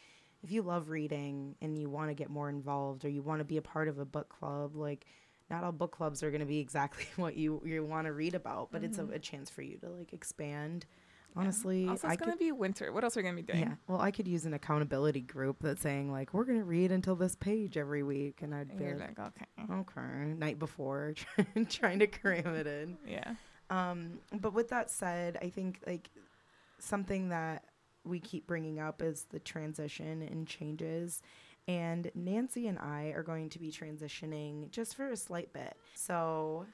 if 0.42 0.50
you 0.50 0.62
love 0.62 0.88
reading 0.88 1.56
and 1.60 1.78
you 1.78 1.88
want 1.90 2.10
to 2.10 2.14
get 2.14 2.30
more 2.30 2.48
involved 2.48 3.04
or 3.04 3.08
you 3.08 3.22
want 3.22 3.40
to 3.40 3.44
be 3.44 3.56
a 3.56 3.62
part 3.62 3.88
of 3.88 3.98
a 3.98 4.04
book 4.04 4.28
club, 4.28 4.76
like, 4.76 5.06
not 5.50 5.64
all 5.64 5.72
book 5.72 5.92
clubs 5.92 6.22
are 6.22 6.30
going 6.30 6.40
to 6.40 6.46
be 6.46 6.58
exactly 6.60 7.06
what 7.16 7.37
you, 7.37 7.62
you 7.64 7.82
want 7.84 8.06
to 8.06 8.12
read 8.12 8.34
about, 8.34 8.70
but 8.70 8.84
it's 8.84 8.98
a, 8.98 9.02
Mhm. 9.04 9.14
a 9.14 9.18
chance 9.18 9.48
for 9.50 9.62
you 9.62 9.78
to, 9.78 9.88
like, 9.90 10.12
expand. 10.12 10.84
Yeah. 11.35 11.40
Honestly, 11.42 11.87
also, 11.88 12.08
I 12.08 12.12
it's 12.14 12.23
could. 12.23 12.32
to 12.32 12.37
be 12.38 12.52
winter. 12.52 12.92
What 12.92 13.04
else 13.04 13.16
are 13.16 13.20
we 13.20 13.25
going 13.25 13.37
to 13.37 13.42
be 13.42 13.52
doing? 13.52 13.64
Yeah, 13.64 13.75
well, 13.87 14.00
I 14.00 14.11
could 14.11 14.26
use 14.26 14.44
an 14.44 14.54
accountability 14.54 15.20
group 15.20 15.58
that's 15.61 15.80
saying 15.82 16.11
like 16.11 16.35
we're 16.35 16.44
gonna 16.44 16.64
read 16.64 16.90
until 16.90 17.14
this 17.16 17.37
page 17.37 17.76
every 17.76 18.02
week, 18.02 18.42
and 18.42 18.54
I'd 18.54 18.70
And 18.70 18.78
be 18.78 18.85
like, 18.94 19.18
like, 19.18 19.32
okay. 19.37 19.47
okay, 19.73 20.35
night 20.37 20.58
before, 20.58 21.14
trying 21.68 21.99
to 22.00 22.06
cram 22.06 22.54
it 22.54 22.66
in. 22.66 22.97
Yeah. 23.06 23.35
Um, 23.70 24.20
but 24.32 24.52
with 24.54 24.68
that 24.70 24.90
said, 24.90 25.38
I 25.42 25.50
think 25.50 25.80
like 25.87 26.11
something 26.78 27.28
that 27.28 27.64
we 28.04 28.18
keep 28.20 28.47
bringing 28.47 28.78
up 28.80 29.02
is 29.02 29.26
the 29.30 29.38
transition 29.38 30.23
and 30.23 30.47
changes. 30.47 31.23
And 31.66 32.11
Nancy 32.14 32.66
and 32.66 32.78
I 32.78 33.12
are 33.14 33.23
going 33.23 33.50
to 33.50 33.58
be 33.58 33.70
transitioning 33.70 34.70
just 34.70 34.94
for 34.97 35.11
a 35.11 35.16
slight 35.16 35.52
bit. 35.52 35.76
So 35.94 36.64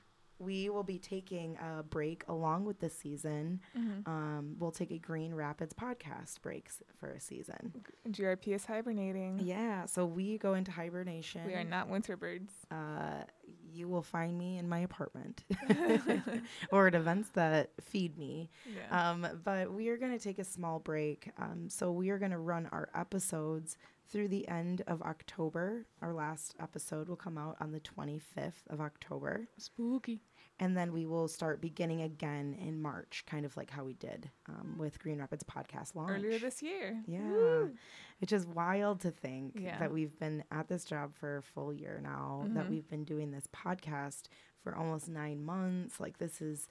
we 0.44 0.68
will 0.68 0.82
be 0.82 0.98
taking 0.98 1.56
a 1.56 1.82
break 1.82 2.24
along 2.28 2.64
with 2.64 2.80
the 2.80 2.90
season. 2.90 3.60
Mm-hmm. 3.76 4.10
Um, 4.10 4.56
we'll 4.58 4.70
take 4.70 4.90
a 4.90 4.98
Green 4.98 5.34
Rapids 5.34 5.74
podcast 5.74 6.40
breaks 6.42 6.82
for 6.98 7.10
a 7.10 7.20
season. 7.20 7.74
GRP 8.08 8.48
is 8.48 8.64
hibernating. 8.64 9.40
Yeah, 9.42 9.86
so 9.86 10.04
we 10.04 10.38
go 10.38 10.54
into 10.54 10.70
hibernation. 10.70 11.46
We 11.46 11.54
are 11.54 11.64
not 11.64 11.88
winter 11.88 12.16
birds. 12.16 12.52
Uh, 12.70 13.24
you 13.72 13.88
will 13.88 14.02
find 14.02 14.38
me 14.38 14.58
in 14.58 14.68
my 14.68 14.80
apartment 14.80 15.44
or 16.70 16.86
at 16.86 16.94
events 16.94 17.30
that 17.30 17.70
feed 17.80 18.16
me. 18.16 18.50
Yeah. 18.74 19.10
Um, 19.10 19.26
but 19.42 19.72
we 19.72 19.88
are 19.88 19.96
going 19.96 20.16
to 20.16 20.22
take 20.22 20.38
a 20.38 20.44
small 20.44 20.78
break. 20.78 21.30
Um, 21.38 21.68
so 21.68 21.90
we 21.90 22.10
are 22.10 22.18
going 22.18 22.30
to 22.30 22.38
run 22.38 22.68
our 22.70 22.88
episodes 22.94 23.76
through 24.10 24.28
the 24.28 24.46
end 24.48 24.82
of 24.86 25.02
October. 25.02 25.86
Our 26.02 26.12
last 26.12 26.54
episode 26.60 27.08
will 27.08 27.16
come 27.16 27.38
out 27.38 27.56
on 27.60 27.72
the 27.72 27.80
25th 27.80 28.66
of 28.70 28.80
October. 28.80 29.48
Spooky. 29.58 30.20
And 30.60 30.76
then 30.76 30.92
we 30.92 31.04
will 31.04 31.26
start 31.26 31.60
beginning 31.60 32.02
again 32.02 32.54
in 32.60 32.80
March, 32.80 33.24
kind 33.26 33.44
of 33.44 33.56
like 33.56 33.70
how 33.70 33.82
we 33.82 33.94
did 33.94 34.30
um, 34.48 34.76
with 34.78 35.00
Green 35.00 35.18
Rapids 35.18 35.42
podcast 35.42 35.96
launch. 35.96 36.12
Earlier 36.12 36.38
this 36.38 36.62
year. 36.62 37.02
Yeah. 37.08 37.22
Woo. 37.28 37.72
Which 38.20 38.32
is 38.32 38.46
wild 38.46 39.00
to 39.00 39.10
think 39.10 39.54
Yeah. 39.58 39.78
that 39.80 39.92
we've 39.92 40.16
been 40.18 40.44
at 40.52 40.68
this 40.68 40.84
job 40.84 41.12
for 41.14 41.38
a 41.38 41.42
full 41.42 41.72
year 41.72 41.98
now, 42.00 42.44
that 42.50 42.66
Mhm. 42.66 42.70
we've 42.70 42.88
been 42.88 43.02
doing 43.04 43.32
this 43.32 43.48
podcast 43.48 44.28
for 44.62 44.76
almost 44.76 45.08
nine 45.08 45.42
months. 45.44 45.98
Like, 45.98 46.18
this 46.18 46.40
is, 46.40 46.68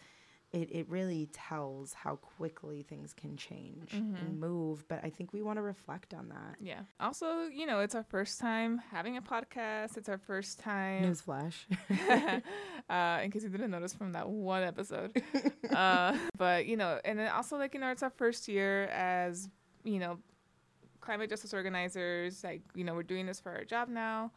it, 0.53 0.69
it 0.71 0.87
really 0.87 1.27
tells 1.33 1.93
how 1.93 2.15
quickly 2.17 2.83
things 2.83 3.11
can 3.11 3.35
change 3.35 3.89
Mhm. 3.91 4.21
and 4.21 4.39
move. 4.39 4.87
But 4.87 5.03
I 5.03 5.09
think 5.09 5.33
we 5.33 5.41
want 5.41 5.57
to 5.57 5.63
reflect 5.63 6.13
on 6.13 6.29
that. 6.29 6.57
Yeah. 6.61 6.81
Also, 6.99 7.47
you 7.47 7.65
know, 7.65 7.79
it's 7.79 7.95
our 7.95 8.03
first 8.03 8.39
time 8.39 8.77
having 8.91 9.17
a 9.17 9.21
podcast. 9.21 9.97
It's 9.97 10.07
our 10.09 10.19
first 10.19 10.59
time. 10.59 11.03
Newsflash. 11.03 11.55
uh, 12.89 13.21
in 13.23 13.31
case 13.31 13.41
you 13.43 13.49
didn't 13.49 13.71
notice 13.71 13.93
from 13.95 14.11
that 14.13 14.29
one 14.29 14.61
episode. 14.63 15.19
uh, 15.71 16.15
but 16.37 16.67
you 16.67 16.77
know, 16.77 16.99
and 17.03 17.17
then 17.17 17.29
also 17.31 17.57
like 17.57 17.73
you 17.73 17.79
know, 17.79 17.89
it's 17.89 18.03
our 18.03 18.11
first 18.11 18.47
year 18.47 18.83
as 18.93 19.49
you 19.83 19.97
know, 19.99 20.19
climate 21.01 21.29
justice 21.31 21.53
organizers. 21.53 22.43
Like 22.43 22.61
you 22.75 22.83
know, 22.83 22.93
we're 22.93 23.03
doing 23.03 23.25
this 23.25 23.39
for 23.39 23.51
our 23.51 23.63
job 23.63 23.89
now. 23.89 24.31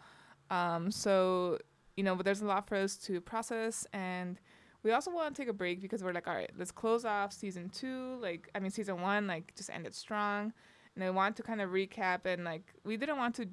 Um, 0.50 0.90
so 0.90 1.58
you 1.96 2.04
know, 2.04 2.14
but 2.16 2.24
there's 2.24 2.40
a 2.40 2.46
lot 2.46 2.66
for 2.68 2.76
us 2.76 2.96
to 3.06 3.20
process 3.20 3.86
and. 3.92 4.40
We 4.86 4.92
also 4.92 5.10
want 5.10 5.34
to 5.34 5.42
take 5.42 5.48
a 5.48 5.52
break 5.52 5.80
because 5.80 6.04
we're 6.04 6.12
like, 6.12 6.28
all 6.28 6.34
right, 6.36 6.52
let's 6.56 6.70
close 6.70 7.04
off 7.04 7.32
season 7.32 7.70
two. 7.70 8.18
Like, 8.22 8.48
I 8.54 8.60
mean, 8.60 8.70
season 8.70 9.00
one, 9.00 9.26
like, 9.26 9.52
just 9.56 9.68
ended 9.68 9.96
strong. 9.96 10.52
And 10.94 11.02
I 11.02 11.10
want 11.10 11.34
to 11.38 11.42
kind 11.42 11.60
of 11.60 11.70
recap 11.70 12.24
and, 12.24 12.44
like, 12.44 12.72
we 12.84 12.96
didn't 12.96 13.18
want 13.18 13.34
to, 13.34 13.48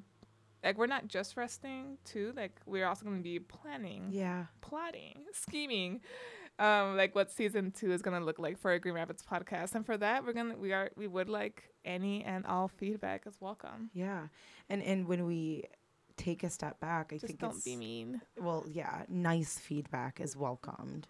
like, 0.63 0.78
we're 0.78 0.86
not 0.86 1.08
just 1.08 1.36
resting, 1.36 1.98
too. 2.06 2.34
Like, 2.36 2.62
we're 2.68 2.86
also 2.86 3.04
going 3.04 3.18
to 3.18 3.24
be 3.24 3.40
planning 3.40 4.10
yeah. 4.12 4.46
plotting, 4.62 5.24
scheming, 5.34 6.02
um, 6.60 6.98
like 6.98 7.16
what 7.16 7.32
season 7.32 7.72
two 7.72 7.92
is 7.92 8.04
gonna 8.04 8.20
look 8.20 8.38
like 8.38 8.60
for 8.60 8.78
Green 8.78 8.94
Rapids 8.94 9.24
podcast. 9.24 9.74
And 9.74 9.84
for 9.84 9.98
that, 9.98 10.24
we're 10.24 10.34
gonna 10.34 10.56
we 10.56 10.72
are 10.72 10.92
we 10.96 11.08
would 11.08 11.28
like 11.28 11.63
any 11.84 12.24
and 12.24 12.46
all 12.46 12.68
feedback 12.68 13.25
is 13.25 13.42
welcome. 13.42 13.90
Yeah. 13.92 14.28
And, 14.70 14.84
and 14.84 15.08
when 15.08 15.25
we 15.25 15.63
take 16.16 16.44
a 16.44 16.50
step 16.52 16.80
back, 16.80 17.12
I 17.12 17.16
Just 17.16 17.25
think 17.25 17.40
don't 17.40 17.63
be 17.66 17.75
mean. 17.75 18.22
well, 18.40 18.66
yeah, 18.70 19.04
nice 19.10 19.58
feedback 19.58 20.22
is 20.22 20.38
welcomed. 20.38 21.08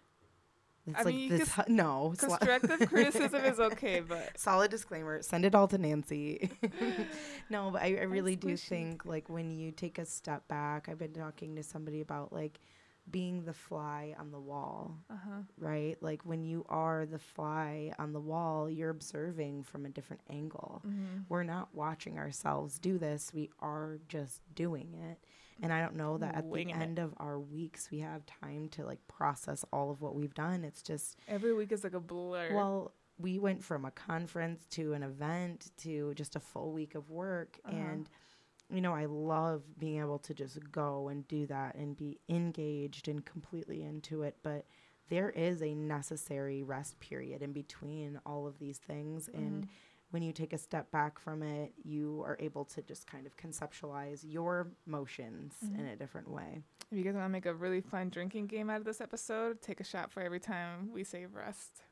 It's 0.86 0.98
I 1.00 1.02
like 1.02 1.14
mean, 1.14 1.28
this. 1.30 1.52
hu- 1.52 1.62
no, 1.68 2.14
Constructive 2.18 2.88
criticism 2.88 3.44
is 3.44 3.58
okay, 3.58 4.00
but 4.00 4.32
solid 4.38 4.70
disclaimer 4.70 5.22
send 5.22 5.44
it 5.44 5.54
all 5.54 5.66
to 5.68 5.78
nancy 5.78 6.50
no 7.50 7.70
but 7.70 7.82
i, 7.82 7.96
I 7.96 8.02
really 8.04 8.36
do 8.36 8.56
think 8.56 9.04
like 9.04 9.28
when 9.28 9.50
you 9.50 9.70
take 9.72 9.98
a 9.98 10.04
step 10.06 10.46
back 10.48 10.88
i've 10.88 10.98
been 10.98 11.12
talking 11.14 11.56
to 11.56 11.62
somebody 11.62 12.00
about 12.00 12.32
like 12.32 12.60
being 13.10 13.44
the 13.44 13.52
fly 13.52 14.14
on 14.18 14.30
the 14.30 14.40
wall 14.40 14.96
uh 15.10 15.14
huh. 15.22 15.40
right 15.58 15.96
like 16.02 16.22
when 16.24 16.42
you 16.42 16.64
are 16.68 17.04
the 17.06 17.18
fly 17.18 17.92
on 17.98 18.12
the 18.12 18.20
wall 18.20 18.70
you're 18.70 18.90
observing 18.90 19.62
from 19.62 19.84
a 19.86 19.90
different 19.90 20.22
angle 20.30 20.82
Mm-hmm. 20.86 21.20
we're 21.28 21.42
not 21.44 21.68
watching 21.74 22.18
ourselves 22.18 22.78
do 22.78 22.98
this 22.98 23.30
we 23.34 23.50
are 23.60 23.98
just 24.08 24.40
doing 24.54 24.94
it 25.10 25.18
and 25.62 25.72
i 25.72 25.80
don't 25.80 25.94
know 25.96 26.18
that 26.18 26.34
at 26.34 26.50
the 26.50 26.60
it. 26.60 26.70
end 26.76 26.98
of 26.98 27.14
our 27.18 27.38
weeks 27.38 27.88
we 27.90 28.00
have 28.00 28.24
time 28.26 28.68
to 28.68 28.84
like 28.84 29.06
process 29.08 29.64
all 29.72 29.90
of 29.90 30.00
what 30.00 30.14
we've 30.14 30.34
done 30.34 30.64
it's 30.64 30.82
just 30.82 31.16
Every 31.28 31.54
week 31.54 31.72
is 31.72 31.84
like 31.84 31.94
a 31.94 32.00
blur. 32.00 32.54
well, 32.54 32.92
we 33.18 33.38
went 33.38 33.62
from 33.62 33.84
a 33.84 33.90
conference 33.92 34.66
to 34.70 34.92
an 34.92 35.02
event 35.04 35.70
to 35.78 36.12
just 36.14 36.34
a 36.34 36.40
full 36.40 36.72
week 36.72 36.96
of 36.96 37.10
work. 37.10 37.60
Uh-huh. 37.64 37.76
And, 37.76 38.08
you 38.68 38.80
know, 38.80 38.92
I 38.92 39.04
love 39.04 39.62
being 39.78 40.00
able 40.00 40.18
to 40.18 40.34
just 40.34 40.58
go 40.72 41.06
and 41.08 41.26
do 41.28 41.46
that 41.46 41.76
and 41.76 41.96
be 41.96 42.18
engaged 42.28 43.06
and 43.06 43.24
completely 43.24 43.84
into 43.84 44.22
it. 44.24 44.38
But 44.42 44.66
there 45.10 45.30
is 45.30 45.62
a 45.62 45.74
necessary 45.76 46.64
rest 46.64 46.98
period 46.98 47.40
in 47.40 47.52
between 47.52 48.18
all 48.26 48.48
of 48.48 48.58
these 48.58 48.78
things. 48.78 49.28
And 49.28 49.66
Mhm. 49.66 49.68
When 50.14 50.22
you 50.22 50.32
take 50.32 50.52
a 50.52 50.58
step 50.58 50.88
back 50.92 51.18
from 51.18 51.42
it, 51.42 51.72
you 51.82 52.22
are 52.24 52.36
able 52.38 52.64
to 52.64 52.80
just 52.82 53.04
kind 53.04 53.26
of 53.26 53.36
conceptualize 53.36 54.20
your 54.24 54.68
motions 54.86 55.54
in 55.60 55.80
Mhm. 55.86 55.92
a 55.92 55.96
different 55.96 56.30
way. 56.30 56.62
if 56.92 56.96
you 56.98 57.02
guys 57.02 57.14
want 57.14 57.24
to 57.24 57.28
make 57.30 57.46
a 57.46 57.54
really 57.54 57.80
fun 57.80 58.08
drinking 58.10 58.46
game 58.46 58.70
out 58.70 58.76
of 58.78 58.84
this 58.84 59.00
episode, 59.00 59.60
take 59.60 59.80
a 59.80 59.84
shot 59.84 60.12
for 60.12 60.20
every 60.22 60.38
time 60.38 60.92
we 60.92 61.02
say 61.02 61.26
rest. 61.26 61.82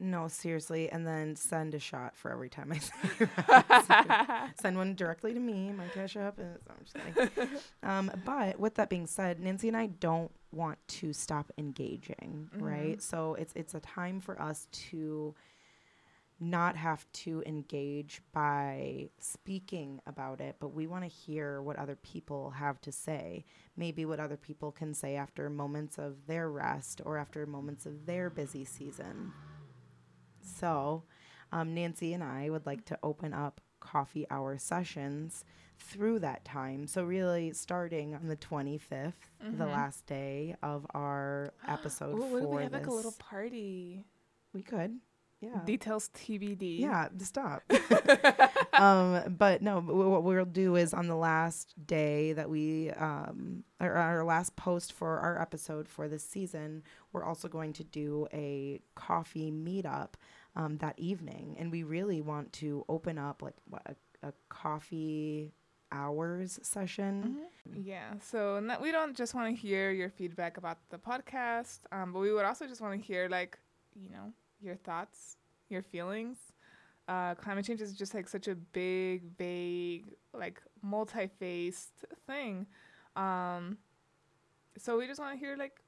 No, 0.00 0.26
seriously. 0.28 0.88
And 0.90 1.06
then 1.06 1.36
send 1.36 1.74
a 1.74 1.78
shot 1.78 2.16
for 2.16 2.30
every 2.32 2.48
time 2.48 2.72
I 2.72 2.78
say 2.78 3.28
rest. 3.48 4.60
send 4.62 4.76
one 4.78 4.94
directly 4.94 5.34
to 5.34 5.40
me, 5.40 5.70
my 5.72 5.86
cash 5.88 6.16
up. 6.16 6.38
And, 6.38 6.56
no, 6.66 6.74
I'm 6.78 6.84
just 6.84 7.36
kidding. 7.36 7.48
um, 7.82 8.10
but 8.24 8.58
with 8.58 8.76
that 8.76 8.88
being 8.88 9.06
said, 9.06 9.38
Nancy 9.38 9.68
and 9.68 9.76
I 9.76 9.86
don't 9.88 10.32
want 10.52 10.78
to 11.00 11.12
stop 11.12 11.52
engaging, 11.58 12.48
right? 12.54 12.96
Mhm. 12.98 13.02
So 13.02 13.34
it's 13.34 13.52
it's 13.54 13.74
a 13.74 13.80
time 13.80 14.20
for 14.20 14.40
us 14.40 14.66
to 14.90 15.34
not 16.42 16.76
have 16.76 17.06
to 17.12 17.42
engage 17.46 18.20
by 18.32 19.08
speaking 19.18 20.00
about 20.06 20.40
it, 20.40 20.56
but 20.58 20.74
we 20.74 20.86
want 20.88 21.04
to 21.04 21.08
hear 21.08 21.62
what 21.62 21.76
other 21.76 21.94
people 21.96 22.50
have 22.50 22.80
to 22.80 22.90
say. 22.90 23.44
Maybe 23.76 24.04
what 24.04 24.18
other 24.18 24.36
people 24.36 24.72
can 24.72 24.92
say 24.92 25.14
after 25.14 25.48
moments 25.48 25.98
of 25.98 26.26
their 26.26 26.50
rest 26.50 27.00
or 27.04 27.16
after 27.16 27.46
moments 27.46 27.86
of 27.86 28.06
their 28.06 28.28
busy 28.28 28.64
season. 28.64 29.32
So, 30.42 31.04
um, 31.52 31.74
Nancy 31.74 32.12
and 32.12 32.24
I 32.24 32.50
would 32.50 32.66
like 32.66 32.84
to 32.86 32.98
open 33.02 33.32
up 33.32 33.60
coffee 33.80 34.26
hour 34.30 34.58
sessions 34.58 35.44
through 35.78 36.18
that 36.20 36.44
time. 36.44 36.86
So, 36.86 37.04
really, 37.04 37.52
starting 37.52 38.14
on 38.14 38.26
the 38.28 38.36
25th, 38.36 39.30
the 39.40 39.64
Mhm. 39.64 39.72
last 39.72 40.06
day 40.06 40.56
of 40.62 40.86
our 40.94 41.52
episode 41.68 42.16
Ooh, 42.18 42.26
what 42.26 42.42
if 42.42 42.48
we 42.48 42.62
have 42.62 42.72
this. 42.72 42.80
like 42.80 42.86
a 42.88 42.92
little 42.92 43.12
party? 43.12 44.04
we 44.52 44.62
could. 44.62 45.00
Yeah. 45.42 45.60
Details 45.64 46.08
TBD. 46.14 46.78
Yeah, 46.78 47.08
stop. 47.18 47.62
um, 48.74 49.34
but 49.36 49.60
no, 49.60 49.80
what 49.80 50.22
we'll 50.22 50.44
do 50.44 50.76
is 50.76 50.94
on 50.94 51.08
the 51.08 51.16
last 51.16 51.74
day 51.84 52.32
that 52.32 52.48
we, 52.48 52.90
um, 52.92 53.64
or 53.80 53.92
our 53.94 54.24
last 54.24 54.54
post 54.54 54.92
for 54.92 55.18
our 55.18 55.40
episode 55.42 55.88
for 55.88 56.08
this 56.08 56.22
season, 56.24 56.84
we're 57.12 57.24
also 57.24 57.48
going 57.48 57.72
to 57.74 57.84
do 57.84 58.28
a 58.32 58.80
coffee 58.94 59.50
meetup 59.50 60.10
um, 60.54 60.78
that 60.78 60.96
evening. 60.96 61.56
And 61.58 61.72
we 61.72 61.82
really 61.82 62.20
want 62.20 62.52
to 62.54 62.84
open 62.88 63.18
up 63.18 63.42
like 63.42 63.56
what, 63.68 63.82
a, 64.22 64.28
a 64.28 64.32
coffee 64.48 65.52
hours 65.90 66.60
session. 66.62 67.36
Mhm. 67.68 67.84
Yeah. 67.84 68.14
So 68.22 68.60
not, 68.60 68.80
we 68.80 68.92
don't 68.92 69.16
just 69.16 69.34
want 69.34 69.54
to 69.54 69.60
hear 69.60 69.90
your 69.90 70.08
feedback 70.08 70.56
about 70.56 70.78
the 70.90 70.98
podcast, 70.98 71.80
um, 71.90 72.12
but 72.12 72.20
we 72.20 72.32
would 72.32 72.44
also 72.44 72.66
just 72.68 72.80
want 72.80 72.98
to 72.98 73.04
hear 73.04 73.28
like, 73.28 73.58
you 73.94 74.08
know, 74.08 74.32
your 74.62 74.76
thoughts, 74.76 75.36
your 75.68 75.82
feelings. 75.82 76.38
Uh, 77.08 77.34
climate 77.34 77.64
change 77.64 77.80
is 77.80 77.92
just 77.94 78.14
like 78.14 78.28
such 78.28 78.48
a 78.48 78.54
big, 78.54 79.24
vague, 79.36 80.06
like 80.32 80.62
multi-faced 80.82 82.04
thing. 82.26 82.66
Um, 83.16 83.78
so 84.78 84.96
we 84.98 85.06
just 85.06 85.20
want 85.20 85.32
to 85.34 85.38
hear 85.38 85.56
like 85.56 85.80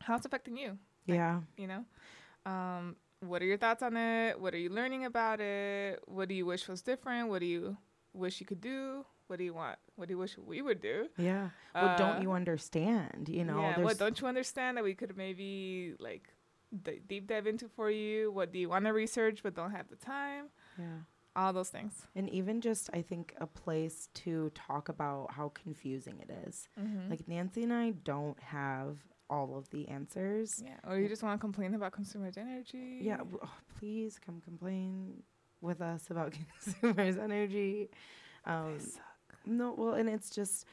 how 0.00 0.16
it's 0.16 0.26
affecting 0.26 0.56
you. 0.56 0.78
Yeah. 1.06 1.40
You 1.56 1.66
know, 1.68 1.84
um, 2.46 2.96
what 3.20 3.42
are 3.42 3.44
your 3.44 3.58
thoughts 3.58 3.82
on 3.82 3.96
it? 3.96 4.40
What 4.40 4.54
are 4.54 4.58
you 4.58 4.70
learning 4.70 5.04
about 5.04 5.40
it? 5.40 6.00
What 6.06 6.28
do 6.28 6.34
you 6.34 6.46
wish 6.46 6.68
was 6.68 6.82
different? 6.82 7.28
What 7.28 7.40
do 7.40 7.46
you 7.46 7.76
wish 8.12 8.40
you 8.40 8.46
could 8.46 8.60
do? 8.60 9.04
What 9.28 9.38
do 9.38 9.44
you 9.44 9.54
want? 9.54 9.78
What 9.96 10.08
do 10.08 10.14
you 10.14 10.18
wish 10.18 10.38
we 10.38 10.62
would 10.62 10.80
do? 10.80 11.08
Yeah. 11.18 11.50
What 11.72 11.96
don't 11.96 12.18
Uh, 12.18 12.20
you 12.22 12.32
understand? 12.32 13.28
You 13.28 13.44
know, 13.44 13.60
yeah, 13.60 13.80
what 13.80 13.98
don't 13.98 14.20
you 14.20 14.26
understand 14.26 14.76
that 14.76 14.84
we 14.84 14.94
could 14.94 15.16
maybe 15.16 15.94
like 15.98 16.32
d- 16.82 17.00
deep 17.06 17.26
dive 17.28 17.46
into 17.46 17.68
for 17.68 17.90
you? 17.90 18.30
What 18.32 18.52
do 18.52 18.58
you 18.58 18.68
want 18.68 18.84
to 18.86 18.92
research 18.92 19.40
but 19.42 19.54
don't 19.54 19.72
have 19.72 19.88
the 19.88 19.96
time? 19.96 20.46
yeah. 20.78 20.84
All 21.34 21.52
those 21.52 21.68
things. 21.68 21.92
And 22.14 22.30
even 22.30 22.62
just, 22.62 22.88
I 22.94 23.02
think, 23.02 23.34
a 23.38 23.46
place 23.46 24.08
to 24.14 24.50
talk 24.54 24.88
about 24.88 25.32
how 25.32 25.50
confusing 25.50 26.18
it 26.20 26.30
is. 26.48 26.66
Mm-hmm. 26.80 27.10
Like, 27.10 27.28
Nancy 27.28 27.62
and 27.62 27.74
I 27.74 27.90
don't 27.90 28.40
have 28.40 28.96
all 29.28 29.54
of 29.58 29.68
the 29.68 29.86
answers. 29.88 30.62
yeah, 30.64 30.76
or 30.88 30.98
you 30.98 31.08
just 31.08 31.22
want 31.22 31.38
to 31.38 31.40
complain 31.40 31.74
about 31.74 31.92
Consumers 31.92 32.38
Energy. 32.38 33.00
Yeah, 33.02 33.18
w- 33.18 33.38
oh, 33.44 33.50
please 33.78 34.18
come 34.18 34.40
complain. 34.40 35.22
with 35.60 35.82
us 35.82 36.08
about 36.10 36.32
Consumers 36.62 37.18
Energy. 37.18 37.90
Um, 38.46 38.78
no, 39.44 39.74
well, 39.76 39.92
and 39.94 40.08
it's 40.08 40.30
just 40.30 40.64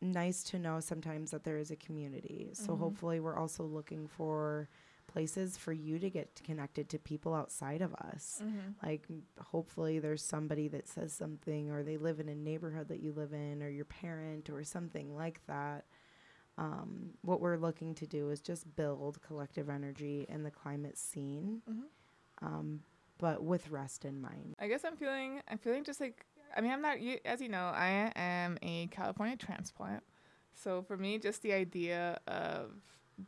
nice 0.00 0.42
to 0.44 0.58
know 0.58 0.80
sometimes 0.80 1.30
that 1.30 1.44
there 1.44 1.58
is 1.58 1.70
a 1.70 1.76
community. 1.76 2.50
So 2.54 2.72
Mhm. 2.74 2.78
hopefully, 2.78 3.20
we're 3.20 3.36
also 3.36 3.64
looking 3.64 4.08
for 4.08 4.68
places 5.12 5.56
for 5.56 5.72
you 5.72 5.98
to 5.98 6.08
get 6.10 6.40
connected 6.44 6.88
to 6.90 6.98
people 6.98 7.34
outside 7.34 7.82
of 7.82 7.92
us. 7.94 8.40
Mm-hmm. 8.44 8.86
Like, 8.86 9.06
hopefully, 9.40 9.98
there's 9.98 10.22
somebody 10.22 10.68
that 10.68 10.88
says 10.88 11.12
something, 11.12 11.70
or 11.70 11.82
they 11.82 11.96
live 11.96 12.20
in 12.20 12.28
a 12.28 12.34
neighborhood 12.34 12.88
that 12.88 13.00
you 13.00 13.12
live 13.12 13.32
in, 13.32 13.62
or 13.62 13.68
your 13.68 13.84
parent, 13.86 14.48
or 14.50 14.62
something 14.64 15.14
like 15.16 15.40
that. 15.46 15.84
Um, 16.58 17.10
what 17.22 17.40
we're 17.40 17.56
looking 17.56 17.94
to 17.96 18.06
do 18.06 18.30
is 18.30 18.40
just 18.40 18.76
build 18.76 19.20
collective 19.22 19.68
energy 19.70 20.26
in 20.28 20.42
the 20.42 20.50
climate 20.50 20.98
scene, 20.98 21.62
Mm-hmm. 21.70 22.46
um, 22.46 22.80
but 23.18 23.42
with 23.42 23.70
rest 23.70 24.04
in 24.04 24.20
mind. 24.20 24.54
I 24.58 24.68
guess 24.68 24.82
I'm 24.84 24.96
feeling 24.96 25.40
I'm 25.48 25.58
feeling 25.58 25.84
just 25.84 26.00
like 26.00 26.24
I 26.56 26.60
mean 26.60 26.70
I'm 26.72 26.82
not 26.82 27.00
you 27.00 27.18
as 27.24 27.40
you 27.40 27.48
know 27.48 27.66
I 27.74 28.12
am 28.16 28.58
a 28.62 28.86
California 28.88 29.36
transplant, 29.36 30.02
so 30.54 30.82
for 30.82 30.96
me 30.96 31.18
just 31.18 31.42
the 31.42 31.52
idea 31.52 32.18
of 32.26 32.72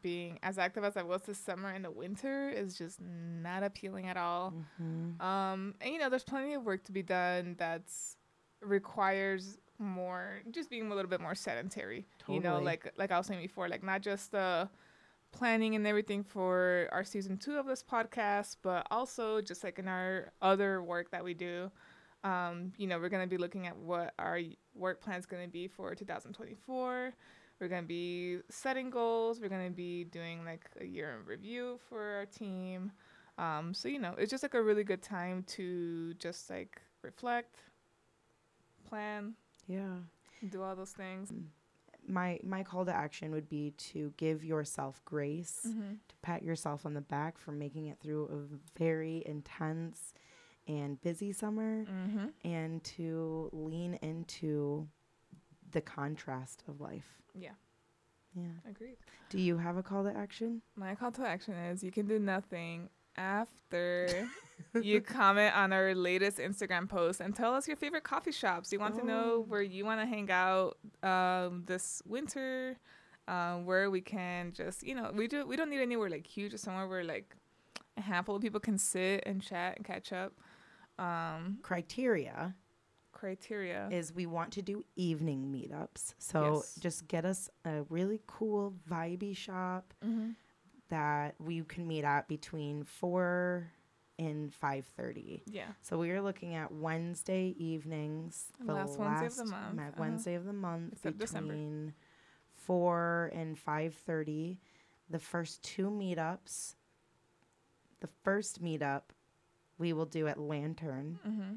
being 0.01 0.39
as 0.43 0.59
active 0.59 0.85
as 0.85 0.97
I 0.97 1.03
was 1.03 1.23
this 1.23 1.39
summer 1.39 1.73
in 1.73 1.83
the 1.83 1.91
winter 1.91 2.51
is 2.51 2.77
just 2.77 3.01
not 3.01 3.63
appealing 3.63 4.09
at 4.09 4.17
all. 4.17 4.55
Mm-hmm. 4.81 5.21
Um, 5.21 5.75
and 5.81 5.93
you 5.93 5.99
know 5.99 6.09
there's 6.09 6.25
plenty 6.25 6.55
of 6.55 6.65
work 6.65 6.85
to 6.85 6.93
be 6.93 7.03
done 7.03 7.57
that's 7.59 8.17
requires 8.61 9.59
more 9.79 10.41
just 10.51 10.71
being 10.71 10.91
a 10.91 10.95
little 10.95 11.11
bit 11.11 11.21
more 11.21 11.35
sedentary. 11.35 12.07
You 12.29 12.41
know 12.41 12.59
like 12.61 12.93
like 12.97 13.13
I 13.13 13.19
was 13.19 13.27
saying 13.27 13.41
before 13.41 13.69
like 13.69 13.83
not 13.83 14.01
just 14.03 14.33
the 14.33 14.69
planning 15.33 15.75
and 15.75 15.87
everything 15.87 16.23
for 16.23 16.89
our 16.93 17.03
season 17.03 17.37
two 17.37 17.57
of 17.57 17.67
this 17.67 17.83
podcast, 17.83 18.57
but 18.63 18.87
also 18.91 19.41
just 19.41 19.65
like 19.65 19.79
in 19.79 19.89
our 19.89 20.33
other 20.41 20.83
work 20.83 21.11
that 21.11 21.25
we 21.25 21.35
do. 21.35 21.71
Um, 22.23 22.73
you 22.77 22.87
know, 22.87 23.01
we're 23.01 23.09
going 23.09 23.29
to 23.29 23.29
be 23.29 23.39
looking 23.39 23.67
at 23.67 23.77
what 23.77 24.15
our 24.19 24.39
work 24.75 25.01
plan 25.01 25.19
is 25.19 25.27
going 25.27 25.43
to 25.43 25.51
be 25.51 25.67
for 25.67 25.95
2024. 25.95 27.15
We're 27.63 27.69
going 27.69 27.85
to 27.85 27.89
be 27.89 28.39
setting 28.51 28.91
goals. 28.91 29.41
We're 29.41 29.49
going 29.49 29.69
to 29.71 29.75
be 29.77 30.03
doing 30.03 30.45
like 30.45 30.69
a 30.81 30.85
year 30.85 31.17
in 31.17 31.25
review 31.25 31.79
for 31.89 32.03
our 32.03 32.27
team. 32.27 32.91
Um, 33.39 33.73
so, 33.73 33.87
you 33.87 34.01
know, 34.01 34.15
it's 34.19 34.33
just 34.33 34.43
like 34.43 34.55
a 34.55 34.63
really 34.63 34.83
good 34.83 35.01
time 35.01 35.45
to 35.55 36.13
just 36.15 36.51
like 36.51 36.83
reflect, 37.03 37.55
plan, 38.89 39.35
Yeah. 39.69 39.99
do 40.51 40.61
all 40.63 40.75
those 40.75 40.91
things. 40.91 41.33
my 42.09 42.41
my 42.43 42.65
call 42.65 42.85
to 42.85 42.93
action 42.93 43.31
would 43.31 43.49
be 43.49 43.71
to 43.93 44.13
give 44.17 44.45
yourself 44.45 45.01
grace 45.05 45.61
Mm-hmm. 45.65 45.93
to 46.09 46.17
pat 46.21 46.43
yourself 46.43 46.85
on 46.85 46.95
the 46.95 47.01
back 47.01 47.39
for 47.39 47.53
making 47.53 47.87
it 47.87 47.99
through 48.01 48.25
a 48.27 48.79
very 48.79 49.23
intense 49.25 50.13
and 50.67 51.01
busy 51.01 51.33
summer 51.33 51.85
Mm-hmm. 51.85 52.27
and 52.45 52.83
to 52.97 53.51
lean 53.53 53.95
into 54.03 54.89
the 55.73 55.81
contrast 55.81 56.63
of 56.69 56.81
life 56.81 57.21
Yeah, 57.35 57.51
yeah 58.35 58.45
agreed. 58.69 58.97
do 59.31 59.39
you 59.39 59.59
have 59.59 59.77
a 59.77 59.83
call 59.83 60.05
to 60.05 60.15
action 60.17 60.63
My 60.77 60.95
call 60.95 61.13
to 61.13 61.27
action 61.27 61.55
is 61.55 61.83
you 61.83 61.91
can 61.93 62.07
do 62.07 62.19
nothing 62.19 62.89
after 63.17 64.29
you 64.81 65.01
comment 65.19 65.55
on 65.57 65.73
our 65.73 65.95
latest 65.95 66.39
Instagram 66.39 66.89
post 66.89 67.21
and 67.21 67.35
tell 67.37 67.53
us 67.55 67.69
your 67.69 67.77
favorite 67.77 68.05
coffee 68.05 68.33
shops. 68.33 68.73
You 68.73 68.79
want 68.81 68.97
to 68.99 69.05
know 69.05 69.25
Oh. 69.37 69.45
where 69.49 69.61
you 69.63 69.85
want 69.85 70.01
to 70.01 70.07
hang 70.07 70.31
out 70.31 70.79
um, 71.03 71.65
this 71.67 72.01
winter, 72.07 72.79
um, 73.29 73.67
where 73.67 73.91
we 73.91 74.01
can 74.01 74.53
just 74.53 74.83
you 74.83 74.95
know 74.95 75.11
we 75.15 75.29
do 75.29 75.47
we 75.47 75.57
don't 75.57 75.69
need 75.69 75.83
anywhere 75.83 76.09
like 76.09 76.27
huge, 76.27 76.53
just 76.53 76.65
somewhere 76.65 76.89
where 76.89 77.05
like 77.05 77.37
a 77.99 78.01
handful 78.01 78.37
of 78.37 78.41
people 78.43 78.61
can 78.61 78.79
sit 78.79 79.23
and 79.27 79.43
chat 79.43 79.77
and 79.77 79.85
catch 79.85 80.11
up. 80.13 80.33
Um, 80.99 81.59
criteria 81.63 82.55
criteria. 83.23 83.89
is 83.91 84.13
we 84.13 84.27
want 84.27 84.53
to 84.53 84.63
do 84.63 84.85
evening 84.97 85.41
meetups 85.55 86.15
so 86.19 86.57
Yes. 86.57 86.75
just 86.81 87.09
get 87.09 87.25
us 87.25 87.49
a 87.65 87.83
really 87.89 88.21
cool 88.27 88.75
vibey 88.91 89.37
shop 89.37 89.95
mm-hmm. 90.05 90.31
that 90.89 91.35
we 91.39 91.63
can 91.63 91.87
meet 91.87 92.05
at 92.05 92.27
between 92.29 92.85
4 92.85 93.71
and 94.19 94.53
5.30 94.53 95.43
Yeah. 95.47 95.65
So 95.81 95.99
we 95.99 96.11
are 96.11 96.21
looking 96.21 96.55
at 96.55 96.73
Wednesday 96.73 97.55
evenings, 97.59 98.47
the 98.61 98.75
Last 98.75 98.99
Wednesday 98.99 99.27
of 99.27 99.37
the 99.37 99.45
month, 99.47 99.79
uh-huh. 99.81 99.91
Wednesday 99.99 100.35
of 100.35 100.45
the 100.45 100.53
month 100.53 100.93
Except 100.95 101.19
December. 101.19 101.55
between 101.55 101.95
four 102.55 103.31
and 103.35 103.59
five 103.59 103.95
thirty. 103.95 104.61
The 105.11 105.19
first 105.19 105.63
two 105.63 105.91
meetups. 105.91 106.75
The 108.01 108.09
first 108.25 108.63
meetup, 108.63 109.03
we 109.79 109.93
will 109.93 110.07
do 110.07 110.27
at 110.29 110.39
Lantern. 110.39 111.19
Mm-hmm. 111.27 111.55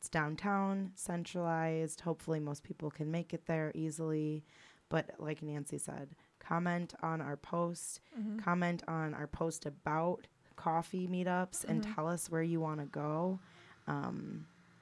It's 0.00 0.08
downtown, 0.08 0.92
centralized. 0.94 2.00
Hopefully, 2.00 2.40
most 2.40 2.62
people 2.64 2.90
can 2.90 3.10
make 3.10 3.34
it 3.34 3.44
there 3.44 3.70
easily. 3.74 4.42
But 4.88 5.10
like 5.18 5.42
Nancy 5.42 5.76
said, 5.76 6.08
comment 6.38 6.94
on 7.02 7.20
our 7.20 7.36
post 7.36 8.00
Mm-hmm. 8.18 8.38
comment 8.38 8.82
on 8.88 9.12
our 9.12 9.26
post 9.26 9.66
about 9.66 10.26
coffee 10.56 11.06
meetups 11.06 11.64
and 11.68 11.84
Mhm. 11.84 11.94
tell 11.94 12.08
us 12.08 12.30
where 12.30 12.42
you 12.42 12.60
want 12.60 12.80
to 12.80 12.86
go 12.86 13.38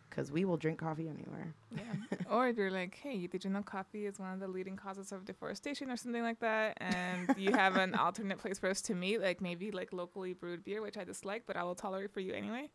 because 0.09 0.31
we 0.33 0.45
will 0.45 0.57
drink 0.57 0.79
coffee 0.79 1.09
anywhere 1.09 1.53
Yeah. 1.77 1.95
or 2.31 2.49
if 2.49 2.57
you're 2.57 2.71
like, 2.71 2.95
hey, 2.95 3.27
did 3.27 3.45
you 3.45 3.51
know 3.51 3.63
coffee 3.63 4.07
is 4.07 4.19
one 4.21 4.33
of 4.33 4.41
the 4.41 4.49
leading 4.49 4.77
causes 4.77 5.11
of 5.13 5.25
deforestation 5.25 5.91
or 5.91 5.97
something 5.97 6.23
like 6.23 6.39
that? 6.41 6.79
And 6.81 7.35
you 7.37 7.53
have 7.53 7.77
an 7.77 7.95
alternate 8.07 8.39
place 8.39 8.59
for 8.61 8.69
us 8.71 8.81
to 8.83 8.95
meet, 8.95 9.21
like 9.21 9.41
maybe 9.41 9.71
like 9.73 9.93
locally 9.93 10.33
brewed 10.33 10.65
beer, 10.65 10.81
which 10.81 10.97
I 10.97 11.03
dislike, 11.05 11.43
but 11.47 11.57
I 11.57 11.65
will 11.65 11.75
tolerate 11.75 12.13
for 12.13 12.21
you 12.21 12.33
anyway. 12.33 12.71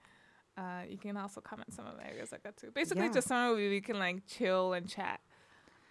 Uh, 0.58 0.84
you 0.88 0.98
can 0.98 1.18
also 1.18 1.42
comment 1.42 1.74
some 1.74 1.86
of 1.88 1.98
the 1.98 2.06
areas 2.08 2.32
like 2.32 2.44
that 2.44 2.56
too. 2.58 2.70
Basically, 2.72 3.06
Yeah. 3.06 3.12
just 3.13 3.28
somewhere 3.28 3.56
where 3.56 3.70
we 3.70 3.82
can 3.82 3.98
like 4.00 4.26
chill 4.28 4.74
and 4.74 4.88
chat 4.88 5.20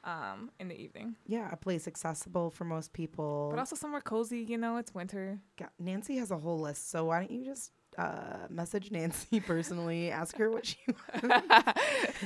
um, 0.04 0.50
in 0.58 0.66
the 0.68 0.74
evening, 0.80 1.14
yeah 1.26 1.48
a 1.52 1.56
place 1.56 1.86
accessible 1.86 2.50
for 2.50 2.64
most 2.64 2.92
people 2.92 3.48
but 3.50 3.58
also 3.60 3.76
somewhere 3.76 4.00
cozy. 4.00 4.40
You 4.40 4.58
know, 4.58 4.76
it's 4.76 4.92
winter. 4.94 5.38
Ga- 5.56 5.68
nancy 5.78 6.16
has 6.16 6.30
a 6.32 6.38
whole 6.38 6.58
list 6.60 6.90
so 6.90 7.04
why 7.06 7.20
don't 7.20 7.30
you 7.30 7.44
just 7.44 7.70
uh, 7.98 8.46
message 8.48 8.90
nancy 8.90 9.38
personally 9.52 10.10
ask 10.10 10.36
her 10.38 10.50
what 10.50 10.64
she 10.66 10.78
wants. 11.22 11.42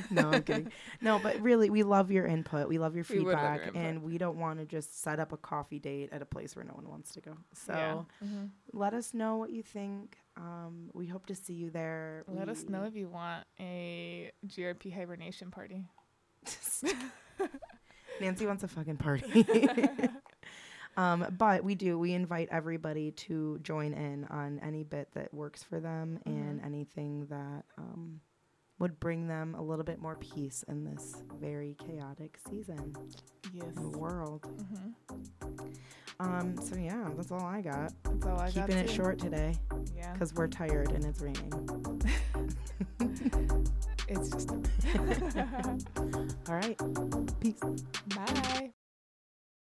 no 0.09 0.29
i'm 0.31 0.41
kidding 0.43 0.71
no 1.01 1.19
but 1.19 1.39
really 1.41 1.69
we 1.69 1.83
love 1.83 2.09
your 2.09 2.25
input 2.25 2.69
we 2.69 2.77
love 2.77 2.95
your 2.95 3.05
We 3.09 3.19
love 3.19 3.25
your 3.25 3.33
feedback 3.33 3.75
and 3.75 4.01
we 4.01 4.17
don't 4.17 4.37
want 4.37 4.59
to 4.59 4.65
just 4.65 5.01
set 5.01 5.19
up 5.19 5.33
a 5.33 5.37
coffee 5.37 5.79
date 5.79 6.09
at 6.13 6.21
a 6.21 6.25
place 6.25 6.55
where 6.55 6.63
no 6.63 6.73
one 6.73 6.87
wants 6.89 7.11
to 7.15 7.21
go 7.21 7.33
so 7.53 7.73
Yeah. 8.21 8.27
Mhm. 8.27 8.49
let 8.71 8.93
us 8.93 9.13
know 9.13 9.35
what 9.37 9.49
you 9.51 9.61
think 9.61 10.17
um, 10.37 10.89
we 10.93 11.07
hope 11.07 11.25
to 11.27 11.35
see 11.35 11.53
you 11.53 11.69
there 11.71 12.23
Let 12.27 12.47
us 12.49 12.63
know 12.69 12.83
if 12.83 12.95
you 12.95 13.09
want 13.09 13.43
a 13.59 14.31
GRP 14.47 14.93
hibernation 14.93 15.51
party. 15.51 15.83
Nancy 18.21 18.45
wants 18.47 18.63
a 18.63 18.67
fucking 18.67 18.97
party. 18.97 19.45
um, 20.97 21.25
but 21.37 21.63
we 21.63 21.75
do. 21.75 21.99
We 21.99 22.13
invite 22.13 22.49
everybody 22.51 23.11
to 23.11 23.59
join 23.61 23.93
in 23.93 24.25
on 24.25 24.59
any 24.63 24.83
bit 24.83 25.09
that 25.13 25.33
works 25.33 25.63
for 25.63 25.79
them 25.79 26.19
and 26.25 26.59
Mhm. 26.61 26.65
anything 26.65 27.25
that 27.27 27.63
um, 27.77 28.21
would 28.79 28.99
bring 28.99 29.27
them 29.27 29.55
a 29.55 29.61
little 29.61 29.83
bit 29.85 29.99
more 29.99 30.15
peace 30.15 30.63
in 30.67 30.83
this 30.83 31.15
very 31.39 31.75
chaotic 31.85 32.37
season 32.49 32.95
Yes. 33.53 33.65
in 33.75 33.91
the 33.91 33.97
world. 33.97 34.43
Mm-hmm. 34.43 35.67
Um, 36.19 36.55
so 36.61 36.75
yeah, 36.75 37.09
that's 37.15 37.31
all 37.31 37.43
I 37.43 37.61
got. 37.61 37.93
That's 38.03 38.25
all 38.25 38.39
I 38.39 38.49
got. 38.51 38.67
Keeping 38.67 38.77
it 38.77 38.87
too. 38.87 38.93
short 38.95 39.19
today 39.19 39.53
Yeah. 39.95 40.13
because 40.13 40.33
we're 40.33 40.47
tired 40.47 40.91
and 40.91 41.05
it's 41.05 41.21
raining. 41.21 41.53
It's 44.09 44.29
just. 44.29 44.49
All 46.47 46.55
right. 46.55 46.79
Peace. 47.41 47.59
Bye. 48.15 48.71